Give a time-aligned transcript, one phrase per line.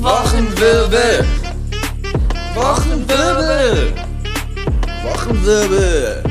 [0.00, 1.24] Wochenwirbel.
[2.54, 3.92] Wochenwirbel.
[5.02, 6.22] Wochenwirbel.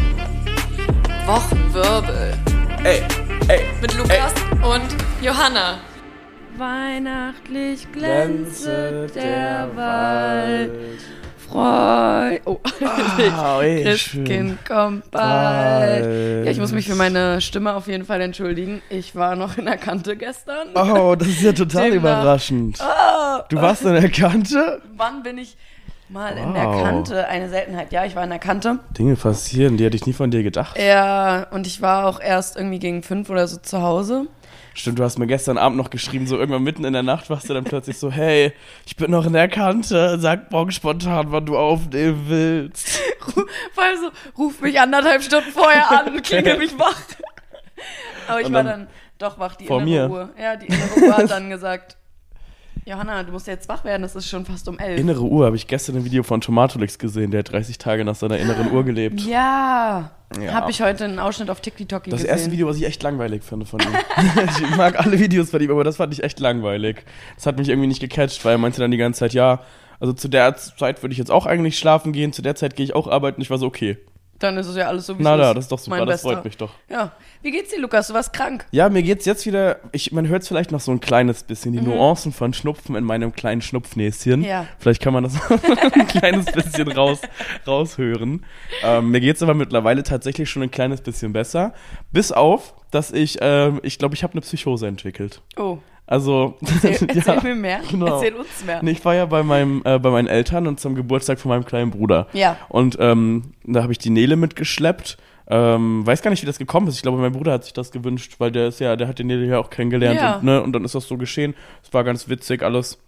[1.28, 2.34] Wochenwirbel.
[2.84, 3.04] Ey,
[3.47, 3.62] ey.
[3.80, 4.34] Mit Lukas
[4.64, 5.82] und Johanna.
[6.58, 11.00] Weihnachtlich glänzet der Wald.
[11.52, 12.40] Freu.
[12.46, 12.60] Oh,
[13.36, 16.04] Ah, ey, Christkind kommt bald.
[16.04, 16.45] Bald.
[16.45, 18.81] Ja, ich muss mich für meine Stimme auf jeden Fall entschuldigen.
[18.90, 20.70] Ich war noch in der Kante gestern.
[20.76, 22.80] Oh, das ist ja total überraschend.
[22.82, 24.82] Ah, Du warst in der Kante?
[24.96, 25.58] wann bin ich
[26.10, 26.84] mal in der Wow.
[26.84, 27.27] Kante?
[27.27, 27.91] Eine Seltenheit.
[27.91, 28.80] Ja, ich war in der Kante.
[28.98, 30.77] Dinge passieren, die hätte ich nie von dir gedacht.
[30.77, 34.27] Ja, und ich war auch erst irgendwie gegen fünf oder so zu Hause.
[34.74, 37.50] Stimmt, du hast mir gestern Abend noch geschrieben, so irgendwann mitten in der Nacht warst
[37.50, 38.54] du dann plötzlich so, hey,
[38.86, 43.02] ich bin noch in der Kante, sag morgen spontan, wann du aufnehmen willst.
[43.92, 46.96] Allem so, ruf mich anderthalb Stunden vorher an, klingel mich wach.
[48.28, 50.10] Aber ich Und war dann dann doch wach, die vor innere mir.
[50.10, 50.30] Uhr.
[50.40, 51.98] Ja, die innere Uhr hat dann gesagt,
[52.85, 54.99] Johanna, du musst jetzt wach werden, es ist schon fast um elf.
[54.99, 58.15] Innere Uhr, habe ich gestern ein Video von Tomatolix gesehen, der hat 30 Tage nach
[58.15, 59.21] seiner inneren Uhr gelebt.
[59.27, 60.10] ja,
[60.41, 60.54] Ja.
[60.54, 62.29] habe ich heute einen Ausschnitt auf TikTok Das gesehen.
[62.29, 63.88] erste Video, was ich echt langweilig finde von ihm.
[64.71, 67.05] ich mag alle Videos von ihm, aber das fand ich echt langweilig.
[67.35, 69.59] Das hat mich irgendwie nicht gecatcht, weil er meinte dann die ganze Zeit, ja,
[69.99, 72.83] also zu der Zeit würde ich jetzt auch eigentlich schlafen gehen, zu der Zeit gehe
[72.83, 73.41] ich auch arbeiten.
[73.41, 73.97] Ich war so, okay.
[74.42, 75.56] Dann ist es ja alles so, wie Na es ist.
[75.56, 76.34] das ist doch super, Mein das Bester.
[76.36, 76.72] freut mich doch.
[76.89, 77.11] Ja.
[77.44, 78.08] Wie geht's dir, Lukas?
[78.08, 78.66] Du warst krank.
[78.72, 81.73] Ja, mir geht's jetzt wieder, ich, man hört es vielleicht noch so ein kleines bisschen,
[81.73, 84.42] die Nuancen von Schnupfen in meinem kleinen Schnupfnäschen.
[84.42, 84.45] Mhm.
[84.45, 84.66] Ja.
[84.80, 85.36] Vielleicht kann man das
[85.94, 87.19] ein kleines bisschen raus,
[87.67, 88.45] raushören.
[88.84, 91.73] Ähm, mir geht's aber mittlerweile tatsächlich schon ein kleines bisschen besser.
[92.12, 95.42] Bis auf, dass ich, ähm, ich glaube, ich habe eine Psychose entwickelt.
[95.58, 95.78] Oh,
[96.11, 97.79] Also, erzähl, erzähl ja, mir mehr.
[97.89, 98.15] genau.
[98.15, 98.83] Erzähl uns mehr.
[98.83, 101.89] Ich war ja bei, meinem, äh, bei meinen Eltern und zum Geburtstag von meinem kleinen
[101.89, 102.27] Bruder.
[102.33, 102.57] Ja.
[102.67, 105.17] Und ähm, da habe ich die Nele mitgeschleppt.
[105.47, 106.95] Ähm, weiß gar nicht, wie das gekommen ist.
[106.95, 109.23] Ich glaube, mein Bruder hat sich das gewünscht, weil der ist ja, der hat die
[109.23, 110.35] Nele ja auch kennengelernt Ja.
[110.35, 111.55] und, ne, und dann ist das so geschehen.
[111.81, 112.99] Es war ganz witzig alles.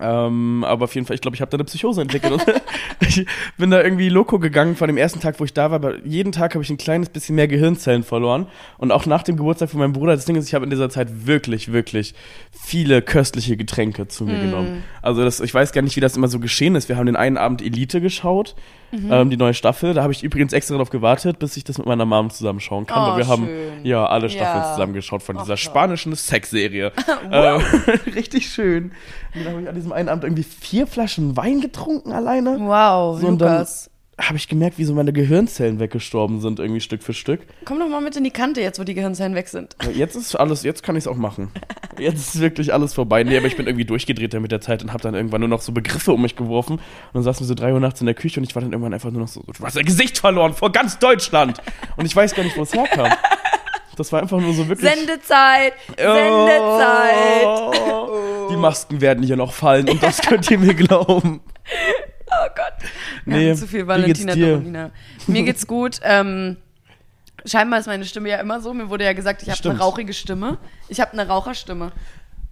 [0.00, 2.44] Ähm, aber auf jeden Fall, ich glaube, ich habe da eine Psychose entwickelt.
[3.04, 3.26] Ich
[3.58, 5.74] bin da irgendwie loco gegangen von dem ersten Tag, wo ich da war.
[5.74, 8.46] Aber jeden Tag habe ich ein kleines bisschen mehr Gehirnzellen verloren.
[8.78, 10.88] Und auch nach dem Geburtstag von meinem Bruder, das Ding ist, ich habe in dieser
[10.88, 12.14] Zeit wirklich, wirklich
[12.52, 14.84] viele köstliche Getränke zu mir genommen.
[15.02, 16.88] Also das, ich weiß gar nicht, wie das immer so geschehen ist.
[16.88, 18.54] Wir haben den einen Abend Elite geschaut,
[18.92, 19.94] ähm, die neue Staffel.
[19.94, 23.02] Da habe ich übrigens extra darauf gewartet, bis ich das mit meiner Mom zusammenschauen kann.
[23.02, 23.84] Oh, weil wir haben schön.
[23.84, 24.72] ja alle Staffeln Ja.
[24.74, 25.58] zusammengeschaut von Ach, dieser toll.
[25.58, 26.92] spanischen Sexserie.
[27.30, 27.60] ähm,
[28.14, 28.92] richtig schön.
[29.34, 32.58] Und dann habe ich an diesem einen Abend irgendwie vier Flaschen Wein getrunken alleine.
[32.60, 33.90] Wow, So, Lukas.
[34.20, 37.40] Habe ich gemerkt, wie so meine Gehirnzellen weggestorben sind, irgendwie Stück für Stück.
[37.64, 39.74] Komm doch mal mit in die Kante jetzt, wo die Gehirnzellen weg sind.
[39.94, 41.50] Jetzt ist alles, jetzt kann ich es auch machen.
[41.98, 43.24] Jetzt ist wirklich alles vorbei.
[43.24, 45.62] Nee, aber ich bin irgendwie durchgedreht mit der Zeit und habe dann irgendwann nur noch
[45.62, 46.74] so Begriffe um mich geworfen.
[46.74, 46.82] Und
[47.14, 48.92] dann saßen wir so drei Uhr nachts in der Küche und ich war dann irgendwann
[48.94, 51.58] einfach nur noch so, du hast dein Gesicht verloren vor ganz Deutschland.
[51.96, 53.12] Und ich weiß gar nicht, wo es herkam.
[53.96, 54.90] Das war einfach nur so wirklich.
[54.90, 55.74] Sendezeit!
[55.98, 57.44] Sendezeit!
[57.46, 61.40] Oh, Die Masken werden hier noch fallen und das könnt ihr mir glauben.
[62.34, 62.90] Oh Gott.
[63.24, 64.34] Wir Nee, zu viel Valentina?
[64.34, 64.90] Dorolina.
[65.26, 66.00] Mir geht's gut.
[66.02, 66.56] Ähm,
[67.44, 68.72] scheinbar ist meine Stimme ja immer so.
[68.74, 70.58] Mir wurde ja gesagt, ich habe eine rauchige Stimme.
[70.88, 71.92] Ich habe eine Raucherstimme.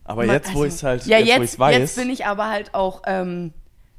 [0.04, 2.10] Aber Man- jetzt, wo also- ich es halt, Ja, jetzt, wo jetzt, weiß, jetzt bin
[2.10, 3.52] ich aber halt auch ähm,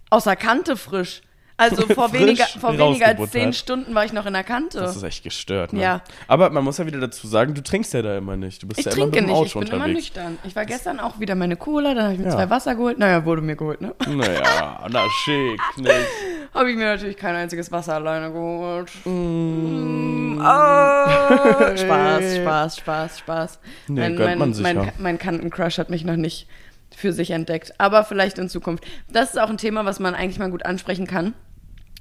[0.09, 1.21] außer Kante frisch.
[1.61, 4.79] Also vor, weniger, vor weniger als zehn Stunden war ich noch in der Kante.
[4.79, 5.73] das ist echt gestört.
[5.73, 5.81] Ne?
[5.81, 6.01] Ja.
[6.27, 8.63] Aber man muss ja wieder dazu sagen, du trinkst ja da immer nicht.
[8.63, 10.37] Du bist ich ja immer mit dem nicht, Auto ich bin immer nüchtern.
[10.43, 12.31] Ich war gestern auch wieder meine Cola, dann habe ich mir Ja.
[12.31, 12.97] zwei Wasser geholt.
[12.97, 13.93] Naja, wurde mir geholt, ne?
[14.07, 15.91] Naja, na schick, nicht.
[16.53, 18.91] Habe ich mir natürlich kein einziges Wasser alleine geholt.
[19.05, 20.37] Mm.
[20.37, 20.41] Oh,
[21.77, 23.59] Spaß, Spaß, Spaß, Spaß.
[23.87, 24.91] Nee, mein, mein, man sich mein, ja.
[24.97, 26.47] mein Kantencrush hat mich noch nicht
[26.93, 27.73] für sich entdeckt.
[27.77, 28.83] Aber vielleicht in Zukunft.
[29.09, 31.33] Das ist auch ein Thema, was man eigentlich mal gut ansprechen kann.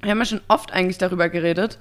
[0.03, 1.79] Wir haben ja schon oft eigentlich darüber geredet.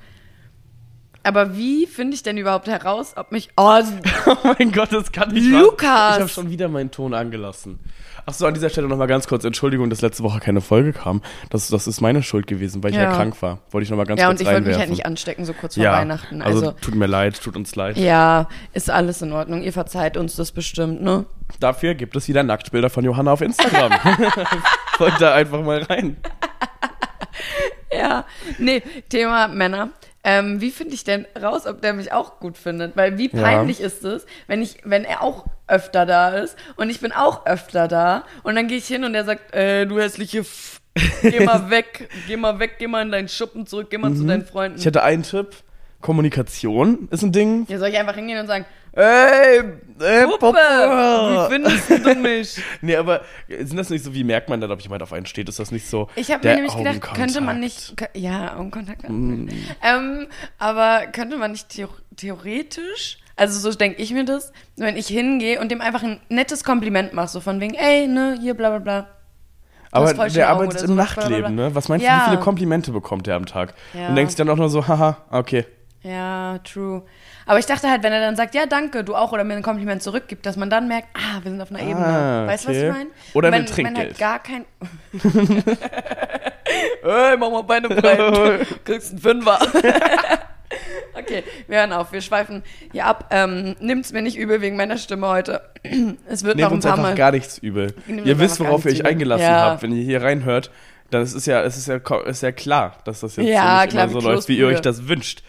[1.21, 3.49] Aber wie finde ich denn überhaupt heraus, ob mich.
[3.57, 3.81] Oh,
[4.25, 5.83] Oh mein Gott, das kann nicht Lukas!
[5.89, 7.79] wahr- Ich habe schon wieder meinen Ton angelassen.
[8.25, 11.21] Achso, an dieser Stelle nochmal ganz kurz Entschuldigung, dass letzte Woche keine Folge kam.
[11.49, 13.15] Das, das ist meine Schuld gewesen, weil ich ja, Ja.
[13.15, 13.59] krank war.
[13.71, 15.75] Wollte ich nochmal ganz ja, und kurz ich wollte mich halt nicht anstecken, so kurz
[15.75, 16.41] vor ja, Weihnachten.
[16.41, 17.97] Also, Also, tut mir leid, tut uns leid.
[17.97, 19.61] ja, ist alles in Ordnung.
[19.63, 21.25] Ihr verzeiht uns das bestimmt, ne?
[21.59, 23.91] Dafür gibt es wieder Nacktbilder von Johanna auf Instagram.
[24.97, 26.17] Folgt da einfach mal rein.
[27.91, 28.25] Ja,
[28.57, 29.89] nee, Thema Männer.
[30.23, 32.97] Ähm, wie finde ich denn raus, ob der mich auch gut findet?
[32.97, 33.41] Weil wie Ja.
[33.41, 37.45] peinlich ist es, wenn ich, wenn er auch öfter da ist und ich bin auch
[37.45, 40.81] öfter da und dann gehe ich hin und er sagt, äh, du hässliche F
[41.21, 44.25] geh mal weg, geh mal weg, geh mal in deinen Schuppen zurück, geh mal zu
[44.25, 44.77] deinen Freunden.
[44.77, 45.55] Ich hätte einen Tipp.
[46.01, 47.65] Kommunikation ist ein Ding.
[47.69, 48.65] ja, soll ich einfach hingehen und sagen,
[48.99, 49.63] Ey,
[50.01, 52.61] ey, Puppe, wie findest du mich?
[52.81, 55.47] Nee, aber sind das nicht so, wie merkt man dann, ob jemand auf einen steht?
[55.47, 56.09] Ist das nicht so?
[56.17, 59.07] Ich habe der mir nämlich gedacht, könnte man nicht, ja, Augenkontakt.
[59.07, 59.47] Mm.
[59.81, 61.87] Ähm, aber könnte man nicht theo
[62.17, 66.65] theoretisch, Also so denke ich mir das, wenn ich hingehe und dem einfach ein nettes
[66.65, 69.07] Kompliment mache, so von wegen, ey, ne, hier, bla bla bla.
[69.91, 71.73] Aber der arbeitet oder im so, Nachtleben, ne?
[71.73, 72.23] Was meinst du, Ja.
[72.25, 73.73] wie viele Komplimente bekommt er am Tag?
[73.93, 74.09] Ja.
[74.09, 75.65] Und denkst dann auch nur so, haha, okay.
[76.01, 77.03] Ja, true.
[77.45, 79.63] Aber ich dachte halt, wenn er dann sagt, ja, danke, du auch, oder mir ein
[79.63, 82.05] Kompliment zurückgibt, dass man dann merkt, ah, wir sind auf einer Ebene.
[82.05, 82.87] Ah, Weißt du, was okay.
[82.87, 83.09] ich meine?
[83.33, 84.17] Oder wenn, mit Wenn halt Trinkgeld.
[84.17, 84.65] gar kein...
[87.03, 88.67] Ey, mach mal Beine breit.
[88.85, 89.59] Kriegst einen Fünfer.
[91.15, 92.11] okay, wir hören auf.
[92.11, 93.29] Wir schweifen hier ab.
[93.31, 95.61] Ähm, nimmt's mir nicht übel wegen meiner Stimme heute.
[96.29, 97.15] Es wird Nehmt noch ein uns paar einfach Mal...
[97.15, 97.93] gar nichts übel.
[98.07, 99.11] Ihr wisst, worauf ihr euch übel.
[99.11, 99.71] eingelassen Ja.
[99.71, 100.71] habt, wenn ihr hier reinhört.
[101.09, 103.81] Dann ist es ja, es ist ja, ist ja klar, dass das jetzt Ja, so
[103.81, 105.41] nicht klar, immer so läuft, wie ihr euch das wünscht.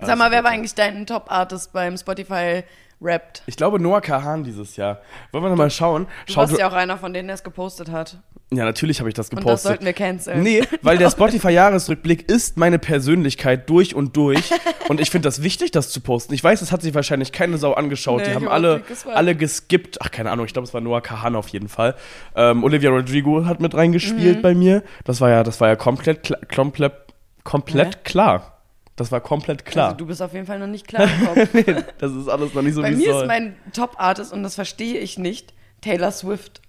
[0.00, 2.62] Sag mal, wer war eigentlich dein Top-Artist beim Spotify
[3.00, 3.42] Rapped?
[3.46, 5.00] Ich glaube Noah Kahan dieses Jahr.
[5.32, 6.06] Wollen wir noch mal schauen?
[6.26, 8.18] Du Schaut, warst ja auch einer von denen, der es gepostet hat.
[8.52, 9.68] ja, natürlich habe ich das Und das gepostet.
[9.68, 10.42] sollten wir canceln.
[10.42, 14.50] Nee, weil der Spotify-Jahresrückblick ist meine Persönlichkeit durch und durch.
[14.88, 16.32] Und ich finde das wichtig, das zu posten.
[16.32, 18.22] Ich weiß, es hat sich wahrscheinlich keine Sau angeschaut.
[18.22, 20.00] Nee, die haben alle, alle geskippt.
[20.00, 21.94] Ach, keine Ahnung, ich glaube, es war Noah Kahan auf jeden Fall.
[22.34, 24.42] Ähm, Olivia Rodrigo hat mit reingespielt Mhm.
[24.42, 24.82] bei mir.
[25.04, 26.94] Das war ja, das war ja komplett, komplett,
[27.44, 28.00] komplett Hä?
[28.04, 28.57] klar.
[28.98, 29.86] Das war komplett klar.
[29.86, 31.84] Also du bist auf jeden Fall noch nicht klar im Kopf.
[31.98, 33.22] das ist alles noch nicht so, Bei wie es mir soll.
[33.22, 36.60] ist mein Top-Artist, und das verstehe ich nicht, Taylor Swift.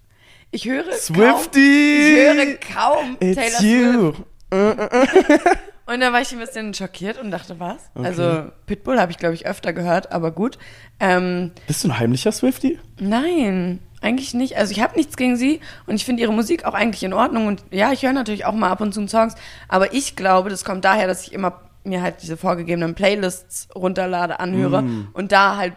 [0.51, 1.59] Ich höre kaum, Swifty!
[1.59, 4.13] ich höre kaum It's Taylor you!
[4.13, 4.23] Swift.
[5.85, 7.77] Und dann war ich ein bisschen schockiert und dachte, was?
[7.95, 10.59] Also Pitbull habe ich, glaube ich, öfter gehört, aber gut.
[10.99, 12.77] Ähm, Bist du ein heimlicher Swifty?
[12.99, 14.55] nein, eigentlich nicht.
[14.55, 17.47] Also ich habe nichts gegen sie und ich finde ihre Musik auch eigentlich in Ordnung.
[17.47, 19.33] Und ja, ich höre natürlich auch mal ab und zu Songs,
[19.67, 24.39] aber ich glaube, das kommt daher, dass ich immer mir halt diese vorgegebenen Playlists runterlade,
[24.39, 25.07] anhöre Mm.
[25.13, 25.73] und da halt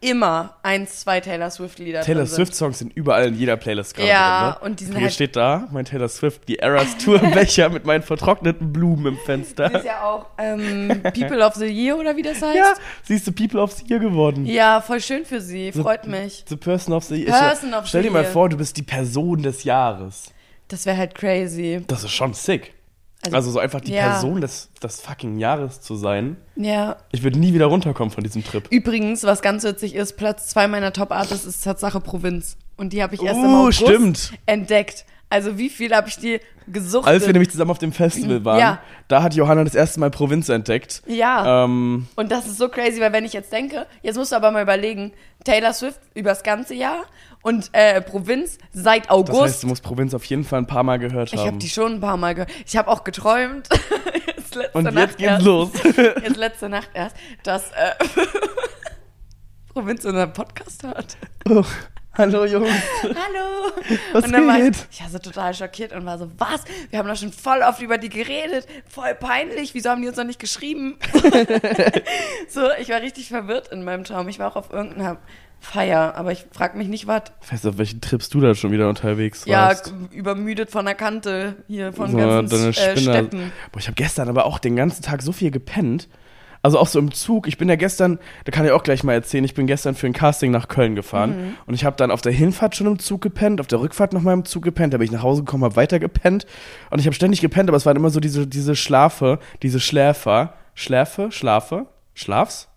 [0.00, 2.26] immer eins, zwei Taylor Swift-Lieder Taylor.
[2.26, 4.60] Swift-Songs sind überall in jeder Playlist gerade Ja, drin.
[4.62, 4.66] Ne?
[4.70, 7.84] und die sind Hier halt- steht da, mein Taylor Swift, die Eras Tour Becher mit
[7.84, 9.74] meinen vertrockneten Blumen im Das Fenster.
[9.74, 12.56] ist ja auch ähm, People of the Year oder wie das heißt.
[12.56, 14.46] Ja, siehst du, People of the Year geworden.
[14.46, 16.44] Ja, voll schön für sie, freut mich.
[16.48, 17.32] The Person of the Year.
[17.36, 20.32] Person Ich- of Stell the dir mal vor, du bist die Person des Jahres.
[20.68, 21.82] Das wäre halt crazy.
[21.88, 22.74] Das ist schon sick.
[23.24, 24.10] Also, Also so einfach die ja.
[24.10, 26.36] Person des, des fucking Jahres zu sein.
[26.56, 26.96] Ja.
[27.12, 28.66] Ich würde nie wieder runterkommen von diesem Trip.
[28.70, 32.56] Übrigens, was ganz witzig ist, Platz zwei meiner Top-Artists ist Tatsache Provinz.
[32.76, 34.32] Und die habe ich erst im Uh, August stimmt.
[34.46, 35.04] entdeckt.
[35.30, 36.38] Also wie viel habe ich die
[36.68, 37.08] gesucht?
[37.08, 38.78] Als wir nämlich zusammen auf dem Festival waren, Ja.
[39.08, 41.02] da hat Johanna das erste Mal Provinz entdeckt.
[41.06, 41.64] Ja.
[41.64, 44.50] Ähm, Und das ist so crazy, weil wenn ich jetzt denke, jetzt musst du aber
[44.52, 45.12] mal überlegen,
[45.44, 47.02] Taylor Swift übers ganze Jahr
[47.42, 49.42] und äh, Provinz seit das August.
[49.42, 51.46] heißt, du musst Provinz auf jeden Fall ein paar Mal gehört ich haben.
[51.48, 52.50] habe die schon ein paar Mal gehört.
[52.66, 53.68] Ich habe auch geträumt.
[54.26, 55.70] jetzt letzte Und Nacht jetzt geht's erst, los.
[56.22, 57.90] Jetzt letzte Nacht erst, dass äh,
[59.72, 61.16] Provinz unseren Podcast hört.
[61.48, 61.64] Oh,
[62.16, 62.68] hallo Jungs.
[63.02, 63.72] Hallo!
[64.12, 66.62] Was und dann war ich, ich war so total schockiert und war so, was?
[66.90, 68.66] Wir haben doch schon voll oft über die geredet.
[68.88, 69.74] Voll peinlich.
[69.74, 70.96] Wieso haben die uns noch nicht geschrieben?
[72.48, 74.28] so, ich war richtig verwirrt in meinem Traum.
[74.28, 75.18] Ich war auch auf irgendeiner
[75.60, 77.22] Feier, aber ich frag mich nicht, was.
[77.42, 79.86] Ich weiß auf welchen Trips du da schon wieder unterwegs Ja, warst.
[80.10, 82.96] g- übermüdet von der Kante hier von So, ganzen deine äh.
[82.98, 83.52] Steppen.
[83.72, 86.08] Boah, ich habe gestern aber auch den ganzen Tag so viel gepennt.
[86.64, 87.46] Also auch so im Zug.
[87.46, 90.06] Ich bin ja gestern, da kann ich auch gleich mal erzählen, ich bin gestern für
[90.06, 91.54] ein Casting nach Köln gefahren Mhm.
[91.66, 94.32] und ich habe dann auf der Hinfahrt schon im Zug gepennt, auf der Rückfahrt nochmal
[94.32, 96.46] im Zug gepennt, da bin ich nach Hause gekommen, habe weiter gepennt
[96.90, 100.54] und ich habe ständig gepennt, aber es waren immer so diese, diese Schlafe, diese Schläfer,
[100.72, 101.84] Schläfe, Schlafe,
[102.14, 102.68] Schlafs,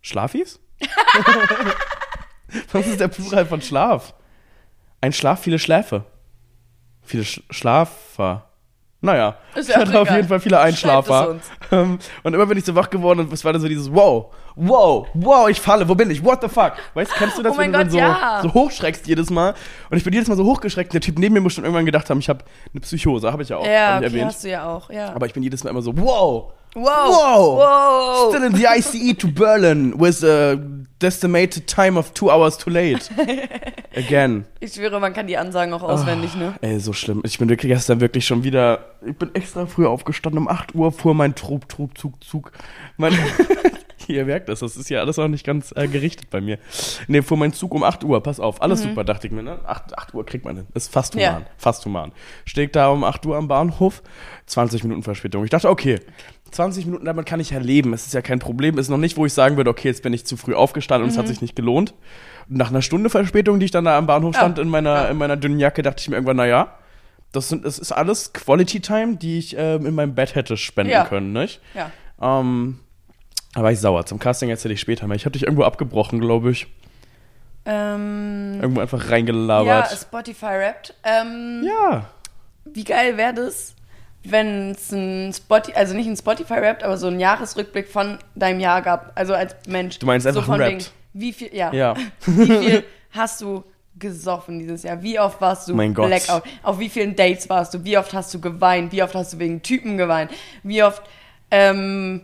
[0.00, 0.58] Schlafis?
[2.72, 4.14] Was ist der Plural von Schlaf?
[5.02, 6.04] Ein Schlaf, viele Schläfe.
[7.02, 8.47] Viele Sch Schlafer.
[9.00, 11.36] Naja, ich hatte auf jeden Fall viele Einschlafer.
[11.70, 14.34] Ähm, Und immer wenn ich so wach geworden bin, es war dann so dieses Wow,
[14.58, 16.24] wow, wow, ich falle, wo bin ich?
[16.24, 16.72] What the fuck?
[16.94, 18.40] Weißt du, kennst du das, Oh mein wenn du Gott, dann so, ja.
[18.42, 19.54] so hochschreckst jedes Mal?
[19.90, 20.92] Und ich bin jedes Mal so hochgeschreckt.
[20.92, 23.48] Der Typ neben mir muss schon irgendwann gedacht haben, ich habe eine Psychose, habe ich
[23.50, 24.24] ja auch Ja, okay, erwähnt.
[24.26, 25.12] hast du ja auch, ja.
[25.14, 26.84] Aber ich bin jedes Mal immer so, wow, wow!
[26.84, 28.34] wow, Wow!
[28.34, 30.56] still in the ICE to Berlin with a
[31.00, 33.08] estimated time of two hours too late.
[33.96, 34.44] Again.
[34.60, 36.54] Ich schwöre, man kann die Ansagen auch auswendig, ne?
[36.60, 37.20] Ey, so schlimm.
[37.24, 38.80] Ich bin wirklich gestern wirklich schon wieder.
[39.06, 40.38] Ich bin extra früh aufgestanden.
[40.42, 42.52] Um 8 Uhr fuhr mein Trub, Trub, Zug, Zug.
[42.96, 43.12] Mein,
[44.16, 46.58] Ihr merkt das, das ist ja alles auch nicht ganz äh, gerichtet bei mir.
[47.06, 49.58] Nee, fuhr mein Zug um 8 Uhr, pass auf, alles super, dachte ich mir, ne?
[49.66, 50.66] 8, 8 Uhr kriegt man hin.
[50.74, 51.30] Ist fast Ja.
[51.30, 51.46] human.
[51.56, 52.12] Fast human.
[52.44, 54.02] Steht da um 8 Uhr am Bahnhof,
[54.46, 55.44] 20 Minuten Verspätung.
[55.44, 56.00] Ich dachte, okay,
[56.50, 57.92] 20 Minuten, damit kann ich ja leben.
[57.92, 58.78] Es ist ja kein Problem.
[58.78, 61.10] Ist noch nicht, wo ich sagen würde, okay, jetzt bin ich zu früh aufgestanden und
[61.10, 61.92] es hat sich nicht gelohnt.
[62.48, 64.40] Nach einer Stunde Verspätung, die ich dann da am Bahnhof Ja.
[64.40, 66.74] stand in meiner, in meiner dünnen Jacke, dachte ich mir irgendwann, naja,
[67.32, 70.92] das, sind, das ist alles Quality Time, die ich ähm, in meinem Bett hätte spenden
[70.92, 71.04] Ja.
[71.04, 71.60] können, nicht?
[71.74, 71.90] Ja.
[72.22, 72.78] Ähm,
[73.54, 74.06] da war ich sauer.
[74.06, 75.16] Zum Casting erzähle ich später mal.
[75.16, 76.66] Ich habe dich irgendwo abgebrochen, glaube ich.
[77.64, 79.90] Ähm, Irgendwo einfach ja, reingelabert.
[79.90, 80.94] Spotify rappt.
[81.04, 82.06] Ähm, Ja.
[82.64, 83.74] Wie geil wäre das,
[84.24, 88.82] wenn es ein Spotify, also nicht ein Spotify-Rap, aber so ein Jahresrückblick von deinem Jahr
[88.82, 89.98] gab, also als Mensch.
[89.98, 90.90] Du meinst so einfach wegen, Rap?
[91.12, 91.72] Wie viel, ja.
[91.72, 91.94] Ja.
[92.26, 93.64] Wie viel hast du
[93.98, 95.02] gesoffen dieses Jahr?
[95.02, 96.06] Wie oft warst du Mein Gott.
[96.08, 96.42] Blackout?
[96.62, 97.84] Auf wie vielen Dates warst du?
[97.84, 98.92] Wie oft hast du geweint?
[98.92, 100.30] Wie oft hast du wegen Typen geweint?
[100.62, 101.02] Wie oft,
[101.50, 102.22] ähm,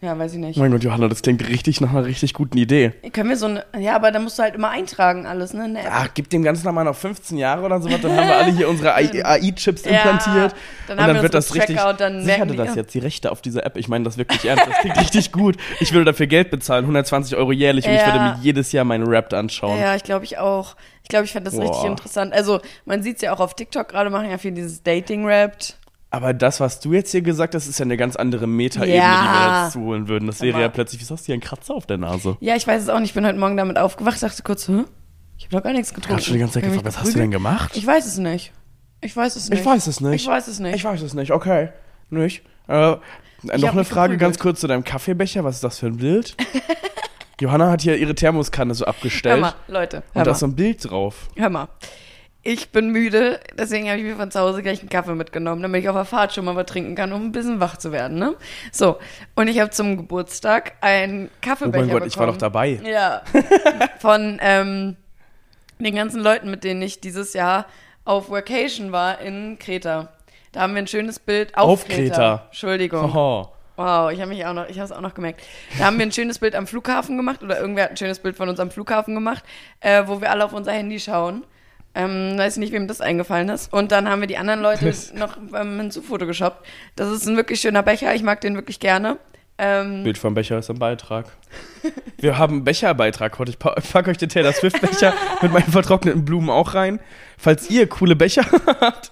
[0.00, 0.56] ja, weiß ich nicht.
[0.58, 2.90] Mein Gott, Johanna, das klingt richtig nach einer richtig guten Idee.
[3.12, 5.64] Können wir so eine, ja, aber da musst du halt immer eintragen alles, ne?
[5.78, 5.88] App.
[5.90, 8.68] Ach, gib dem Ganzen nochmal noch 15 Jahre oder sowas, dann haben wir alle hier
[8.68, 10.54] unsere AI-Chips Ja, implantiert.
[10.86, 11.76] dann und dann wir wird das richtig.
[11.76, 13.76] Checkout, dann merken die- das jetzt, die Rechte auf dieser App.
[13.76, 14.66] Ich meine das wirklich ernst.
[14.68, 15.56] Das klingt richtig gut.
[15.80, 18.06] Ich würde dafür Geld bezahlen, 120 Euro jährlich, und ich Ja.
[18.06, 19.78] würde mir jedes Jahr meinen Rap anschauen.
[19.80, 20.76] Ja, ich glaube ich auch.
[21.02, 21.86] Ich glaube, ich fände das richtig Boah.
[21.90, 22.34] interessant.
[22.34, 25.56] Also, man sieht es ja auch auf TikTok gerade, machen ja viel dieses Dating-Rap.
[26.10, 29.20] Aber das, was du jetzt hier gesagt hast, ist ja eine ganz andere Metaebene, Ja.
[29.22, 30.26] die wir jetzt holen würden.
[30.26, 32.36] Das wäre Aber- ja plötzlich, wieso hast du hier einen Kratzer auf der Nase?
[32.40, 33.10] Ja, ich weiß es auch nicht.
[33.10, 34.84] Ich bin heute Morgen damit aufgewacht, dachte kurz, hä?
[35.36, 36.16] Ich habe doch gar nichts getrunken.
[36.16, 37.76] Hast schon die ganze Zeit gefragt, was hast du denn gemacht?
[37.76, 38.52] Ich weiß es nicht.
[39.02, 39.60] Ich weiß es nicht.
[39.60, 40.14] Ich weiß es nicht.
[40.22, 40.74] Ich weiß es nicht.
[40.74, 41.68] Ich weiß es nicht, okay.
[42.10, 42.42] Nicht?
[42.68, 42.96] Äh,
[43.42, 44.20] noch eine Frage geprügelt.
[44.20, 45.44] ganz kurz zu deinem Kaffeebecher.
[45.44, 46.34] Was ist das für ein Bild?
[47.40, 49.40] Johanna hat hier ihre Thermoskanne so Hör abgestellt.
[49.40, 51.28] mal, Leute, hör und da ist so ein Bild drauf.
[51.36, 51.68] Hör mal.
[52.42, 55.82] Ich bin müde, deswegen habe ich mir von zu Hause gleich einen Kaffee mitgenommen, damit
[55.82, 58.18] ich auf der Fahrt schon mal was trinken kann, um ein bisschen wach zu werden,
[58.18, 58.36] ne?
[58.72, 58.98] So,
[59.34, 62.38] und ich habe zum Geburtstag einen Oh Kaffeebecher mein Gott, ich war bekommen.
[62.38, 62.80] doch dabei.
[62.84, 63.22] Ja.
[63.98, 64.96] Von ähm,
[65.78, 67.66] den ganzen Leuten, mit denen ich dieses Jahr
[68.04, 70.08] auf Vacation war in Kreta.
[70.52, 72.44] Da haben wir ein schönes Bild auf, Auf Kreta.
[72.46, 73.14] Entschuldigung.
[73.14, 73.48] Oh.
[73.76, 75.42] Wow, ich habe mich auch noch, ich habe es auch noch gemerkt.
[75.78, 78.36] Da haben wir ein schönes Bild am Flughafen gemacht oder irgendwer hat ein schönes Bild
[78.36, 79.44] von uns am Flughafen gemacht,
[79.80, 81.44] äh, wo wir alle auf unser Handy schauen.
[81.94, 83.72] Ähm, weiß nicht, wem das eingefallen ist.
[83.72, 86.64] Und dann haben wir die anderen Leute noch ähm, hinzufotogeshoppt.
[86.96, 88.14] Das ist ein wirklich schöner Becher.
[88.14, 89.18] Ich mag den wirklich gerne.
[89.60, 91.26] Ähm, Bild vom Becher ist ein Beitrag.
[92.18, 93.50] Wir haben einen Becherbeitrag heute.
[93.50, 97.00] Ich pa- packe euch den Taylor Swift-Becher mit meinen vertrockneten Blumen auch rein.
[97.36, 98.44] Falls ihr coole Becher
[98.80, 99.10] habt.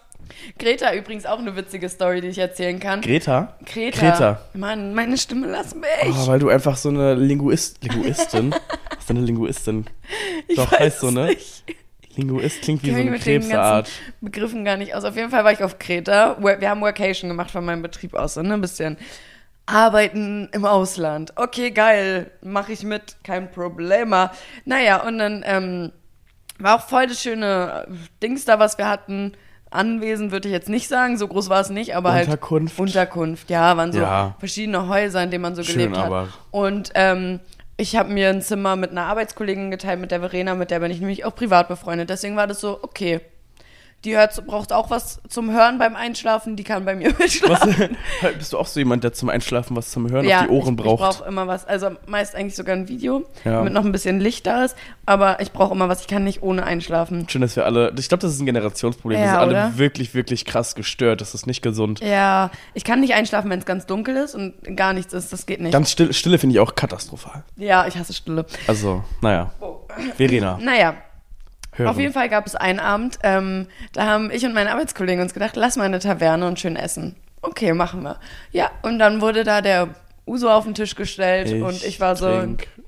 [0.59, 3.01] Greta übrigens auch eine witzige Story, die ich erzählen kann.
[3.01, 3.57] Greta?
[3.65, 3.99] Greta.
[3.99, 4.41] Greta.
[4.55, 5.85] Mann, meine Stimme lass mich.
[6.09, 8.53] Oh, weil du einfach so eine Linguist, Linguistin.
[8.53, 9.87] Was ist denn eine Linguistin?
[10.47, 11.27] ich doch, heißt so, ne?
[11.27, 11.65] Nicht.
[12.17, 13.91] Linguist klingt wie so eine Krebsart.
[14.21, 15.05] Begriffen gar nicht aus.
[15.05, 16.37] Auf jeden Fall war ich auf Kreta.
[16.41, 18.55] Wir haben Workation gemacht von meinem Betrieb aus, so, ne?
[18.55, 18.97] Ein bisschen
[19.67, 21.33] arbeiten im Ausland.
[21.37, 22.31] Okay, geil.
[22.43, 23.17] Mache ich mit.
[23.25, 24.31] Kein Problema.
[24.65, 25.93] Naja, und dann ähm,
[26.59, 27.87] war auch voll das schöne
[28.23, 29.33] Dings da, was wir hatten.
[29.71, 32.79] Anwesen würde ich jetzt nicht sagen, so groß war es nicht, aber Unterkunft.
[32.79, 34.37] halt Unterkunft, ja, waren so Ja.
[34.39, 36.07] verschiedene Häuser, in denen man so Schön, gelebt hat.
[36.07, 37.41] aber- Und ähm,
[37.77, 40.91] ich habe mir ein Zimmer mit einer Arbeitskollegin geteilt, mit der Verena, mit der bin
[40.91, 42.11] ich nämlich auch privat befreundet.
[42.11, 43.21] Deswegen war das so, okay.
[44.07, 47.97] Die hört, braucht auch was zum Hören beim Einschlafen, die kann bei mir mitschlafen.
[48.23, 50.53] Was, bist du auch so jemand, der zum Einschlafen was zum Hören ja, auf die
[50.53, 51.13] Ohren ich, braucht?
[51.13, 51.67] Ich brauche immer was.
[51.67, 53.53] Also meist eigentlich sogar ein Video, Ja.
[53.59, 54.77] damit noch ein bisschen Licht da ist.
[55.07, 56.03] Aber ich brauche immer was.
[56.03, 57.29] Ich kann nicht ohne einschlafen.
[57.29, 57.93] Schön, dass wir alle.
[57.99, 59.19] Ich glaube, das ist ein Generationsproblem.
[59.19, 59.77] wir Ja, sind alle oder?
[59.79, 61.21] wirklich, wirklich krass gestört.
[61.21, 61.99] Das ist nicht gesund.
[62.01, 65.33] Ja, ich kann nicht einschlafen, wenn es ganz dunkel ist und gar nichts ist.
[65.33, 65.73] Das geht nicht.
[65.73, 67.43] Ganz still, Stille finde ich auch katastrophal.
[67.57, 68.47] ja, ich hasse Stille.
[68.69, 69.51] Also, naja.
[70.17, 70.95] Verena, Naja,
[71.77, 71.89] hören.
[71.89, 75.35] Auf jeden Fall gab es einen Abend, ähm, da haben ich und meine Arbeitskollegen uns
[75.35, 77.17] gedacht, lass mal in eine Taverne und schön essen.
[77.43, 78.19] Okay, machen wir.
[78.53, 79.89] Ja, und dann wurde da der
[80.27, 82.27] Uso auf den Tisch gestellt Ich und ich war so,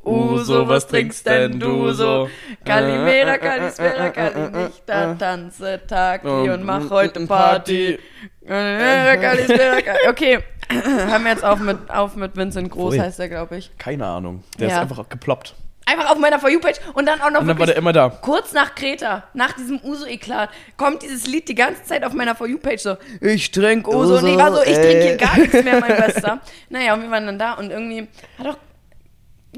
[0.05, 2.29] Uso, was trinkst denn du so?
[2.65, 7.99] Kalimera, Kalispera, Kalinichta, tanze Tag und mach heute Party.
[8.47, 10.39] Kalimera, Kalispera, Kali- Okay,
[10.71, 13.71] hören wir jetzt auf mit, auf mit Vincent Groß, heißt der, glaube ich.
[13.79, 14.43] Keine Ahnung.
[14.59, 15.55] Der ist einfach geploppt.
[15.91, 18.11] Einfach auf meiner For You-Page und dann auch noch Und dann war der immer da.
[18.11, 22.47] Kurz nach Kreta, nach diesem Uso-Eklat, kommt dieses Lied die ganze Zeit auf meiner For
[22.47, 24.01] You-Page so, ich trink Uso.
[24.01, 26.41] Uso, und ich war so, ich trinke hier gar nichts mehr, mein Bester.
[26.69, 28.57] Naja, und wir waren dann da und irgendwie hat auch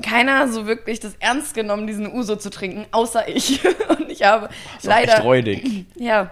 [0.03, 3.61] keiner so wirklich das ernst genommen, diesen Uso zu trinken, außer ich.
[3.89, 4.51] Und ich habe auch
[4.83, 5.87] leider, echt räudig.
[5.97, 6.31] ja,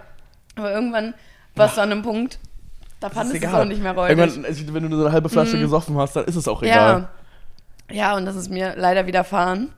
[0.54, 1.14] aber irgendwann
[1.56, 2.38] war es an einem Punkt,
[3.00, 4.16] da fandest du es auch nicht mehr räudig.
[4.16, 6.62] Irgendwann, also, wenn du nur so eine halbe Flasche gesoffen hast, dann ist es auch
[6.62, 7.00] egal.
[7.00, 7.10] Ja.
[7.90, 9.72] Ja, und das ist mir leider widerfahren.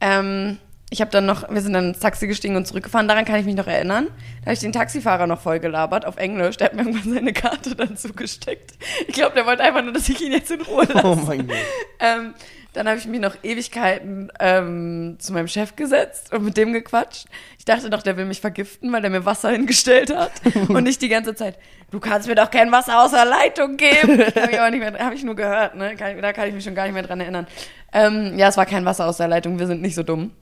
[0.00, 0.58] Ähm,
[0.90, 3.44] ich habe dann noch, wir sind dann ins Taxi gestiegen und zurückgefahren, daran kann ich
[3.46, 4.06] mich noch erinnern.
[4.40, 6.56] Da habe ich den Taxifahrer noch voll gelabert auf Englisch.
[6.58, 8.72] Der hat mir irgendwann seine Karte dann zugesteckt.
[9.08, 11.06] Ich glaube, der wollte einfach nur, dass ich ihn jetzt in Ruhe lasse.
[11.06, 11.56] Oh mein Gott.
[11.98, 12.34] Ähm,
[12.72, 17.24] dann habe ich mich noch Ewigkeiten ähm, zu meinem Chef gesetzt und mit dem gequatscht.
[17.58, 20.30] Ich dachte doch, der will mich vergiften, weil der mir Wasser hingestellt hat
[20.68, 21.58] und nicht die ganze Zeit.
[21.90, 24.20] Du kannst mir doch kein Wasser aus der Leitung geben.
[24.20, 25.74] Habe ich aber nicht mehr, habe ich nur gehört.
[25.74, 25.96] Ne?
[25.96, 27.46] Kann, ich- da kann ich mich schon gar nicht mehr dran erinnern.
[27.92, 29.58] Ähm, ja, es war kein Wasser aus der Leitung.
[29.58, 30.32] Wir sind nicht so dumm.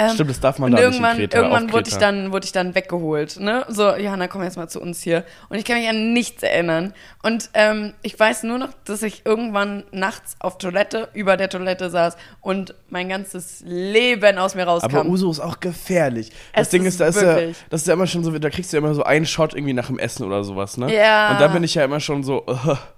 [0.00, 2.44] Ähm, Stimmt, das darf man da irgendwann, nicht in Kreta, irgendwann wurde ich dann wurde
[2.44, 3.64] ich dann weggeholt, ne?
[3.68, 5.24] So, Johanna, komm jetzt mal zu uns hier.
[5.48, 6.94] Und ich kann mich an nichts erinnern.
[7.24, 11.90] Und ähm, ich weiß nur noch, dass ich irgendwann nachts auf Toilette über der Toilette
[11.90, 14.96] saß und mein ganzes Leben aus mir rauskam.
[14.96, 16.30] Aber Uso ist auch gefährlich.
[16.54, 17.38] Das Es Ding ist da ist ja,
[17.68, 19.72] das ist ja immer schon so, da kriegst du ja immer so einen Shot irgendwie
[19.72, 20.94] nach dem Essen oder sowas, ne?
[20.94, 21.32] Ja.
[21.32, 22.46] Und dann bin ich ja immer schon so,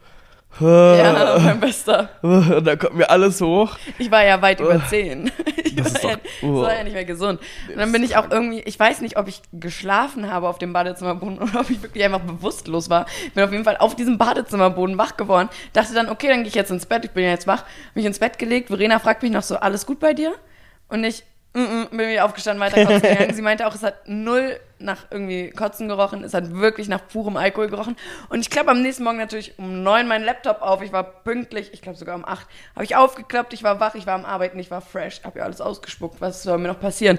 [0.58, 2.08] ja, mein Bester.
[2.22, 3.76] und da kommt mir alles hoch.
[3.98, 5.30] Ich war ja weit über zehn.
[5.62, 7.40] Ich Das war, ja, doch- das war ja nicht mehr gesund.
[7.68, 10.72] Und dann bin ich auch irgendwie, ich weiß nicht, ob ich geschlafen habe auf dem
[10.72, 13.06] Badezimmerboden oder ob ich wirklich einfach bewusstlos war.
[13.26, 15.48] Ich bin auf jeden Fall auf diesem Badezimmerboden wach geworden.
[15.72, 17.04] Dachte dann, okay, dann gehe ich jetzt ins Bett.
[17.04, 17.64] Ich bin ja jetzt wach.
[17.94, 18.68] Mich ins Bett gelegt.
[18.68, 20.32] Verena fragt mich noch so, alles gut bei dir?
[20.88, 21.22] Und ich
[21.54, 23.34] mm -mm, bin wieder aufgestanden, weiter kotzen gegangen.
[23.34, 26.24] Sie meinte auch, es hat null nach irgendwie Kotzen gerochen.
[26.24, 27.96] Es hat wirklich nach purem Alkohol gerochen.
[28.30, 30.80] Und ich klappe am nächsten Morgen natürlich um neun meinen Laptop auf.
[30.80, 32.46] Ich war pünktlich, ich glaube sogar um acht.
[32.74, 35.20] Habe ich aufgeklappt, ich war wach, ich war am Arbeiten, ich war fresh.
[35.24, 37.18] Habe ja alles ausgespuckt, was soll mir noch passieren?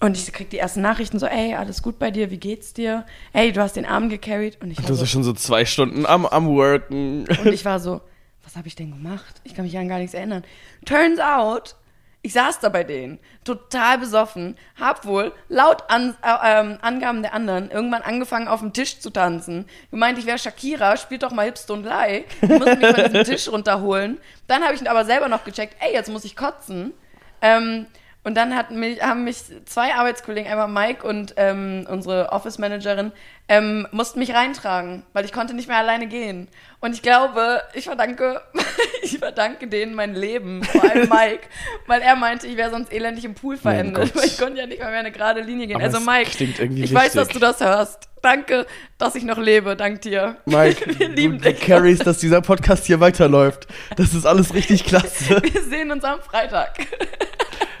[0.00, 3.04] Und ich krieg die ersten Nachrichten so, ey, alles gut bei dir, wie geht's dir?
[3.34, 4.58] Ey, du hast den Arm gecarried.
[4.62, 7.26] Und ich war Du so, schon so zwei Stunden am, am Worken.
[7.44, 8.00] und ich war so,
[8.44, 9.40] was habe ich denn gemacht?
[9.44, 10.44] Ich kann mich an gar nichts erinnern.
[10.86, 11.76] Turns out,
[12.22, 17.34] ich saß da bei denen, total besoffen, hab wohl laut an, äh, ähm, Angaben der
[17.34, 19.66] anderen irgendwann angefangen auf dem Tisch zu tanzen.
[19.90, 22.24] Gemeint, ich wäre Shakira, spielt doch mal Hips und Lie.
[22.40, 24.20] Ich musste mich von diesem Tisch runterholen.
[24.46, 26.92] Dann habe ich aber selber noch gecheckt, ey, jetzt muss ich kotzen.
[27.40, 27.86] Ähm,
[28.24, 33.10] und dann hat mich, haben mich zwei Arbeitskollegen, einmal Mike und ähm, unsere Office-Managerin,
[33.48, 36.46] ähm, mussten mich reintragen, weil ich konnte nicht mehr alleine gehen.
[36.78, 38.40] Und ich glaube, ich verdanke,
[39.02, 41.48] ich verdanke denen mein Leben, vor allem Mike,
[41.88, 44.80] weil er meinte, ich wäre sonst elendig im Pool verendet, weil ich konnte ja nicht
[44.80, 45.76] mal mehr eine gerade Linie gehen.
[45.76, 47.12] Aber also Mike, ich weiß, wichtig.
[47.14, 48.08] dass du das hörst.
[48.22, 48.66] Danke,
[48.98, 50.36] dass ich noch lebe, dank dir.
[50.46, 51.60] Mike, Wir lieben du dich.
[51.60, 53.66] carries, dass dieser Podcast hier weiterläuft.
[53.96, 55.42] Das ist alles richtig klasse.
[55.42, 56.78] Wir sehen uns am Freitag.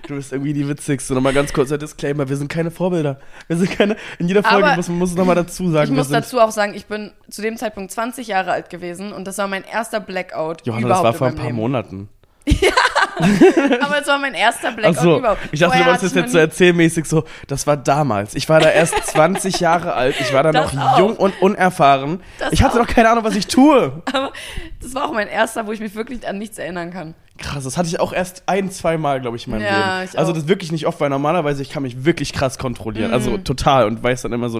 [0.08, 1.14] Du bist irgendwie die witzigste.
[1.14, 3.20] Nochmal ganz kurzer Disclaimer, wir sind keine Vorbilder.
[3.46, 5.96] Wir sind keine, in jeder Folge Aber muss man muss es nochmal dazu sagen, Ich
[5.96, 9.38] muss dazu auch sagen, ich bin zu dem Zeitpunkt 20 Jahre alt gewesen und das
[9.38, 11.56] war mein erster Blackout Johanna, das überhaupt war vor in ein paar Leben.
[11.56, 12.08] Monaten.
[13.80, 15.40] Aber es war mein erster Blackout Ach so, überhaupt.
[15.52, 18.34] ich dachte, du Vorher wolltest das ich jetzt so erzählmäßig so, das war damals.
[18.34, 20.98] Ich war da erst 20 Jahre alt, ich war da Das noch auch.
[20.98, 22.20] jung und unerfahren.
[22.38, 22.86] Das ich hatte auch.
[22.86, 24.02] noch keine Ahnung, was ich tue.
[24.12, 24.32] Aber
[24.80, 27.14] das war auch mein erster, wo ich mich wirklich an nichts erinnern kann.
[27.38, 30.16] Krass, das hatte ich auch erst ein, zwei Mal, glaube ich, in meinem Ja, Leben.
[30.16, 33.08] Also das wirklich nicht oft, weil normalerweise ich kann mich wirklich krass kontrollieren.
[33.08, 33.14] Mhm.
[33.14, 34.58] Also total und weiß dann immer so,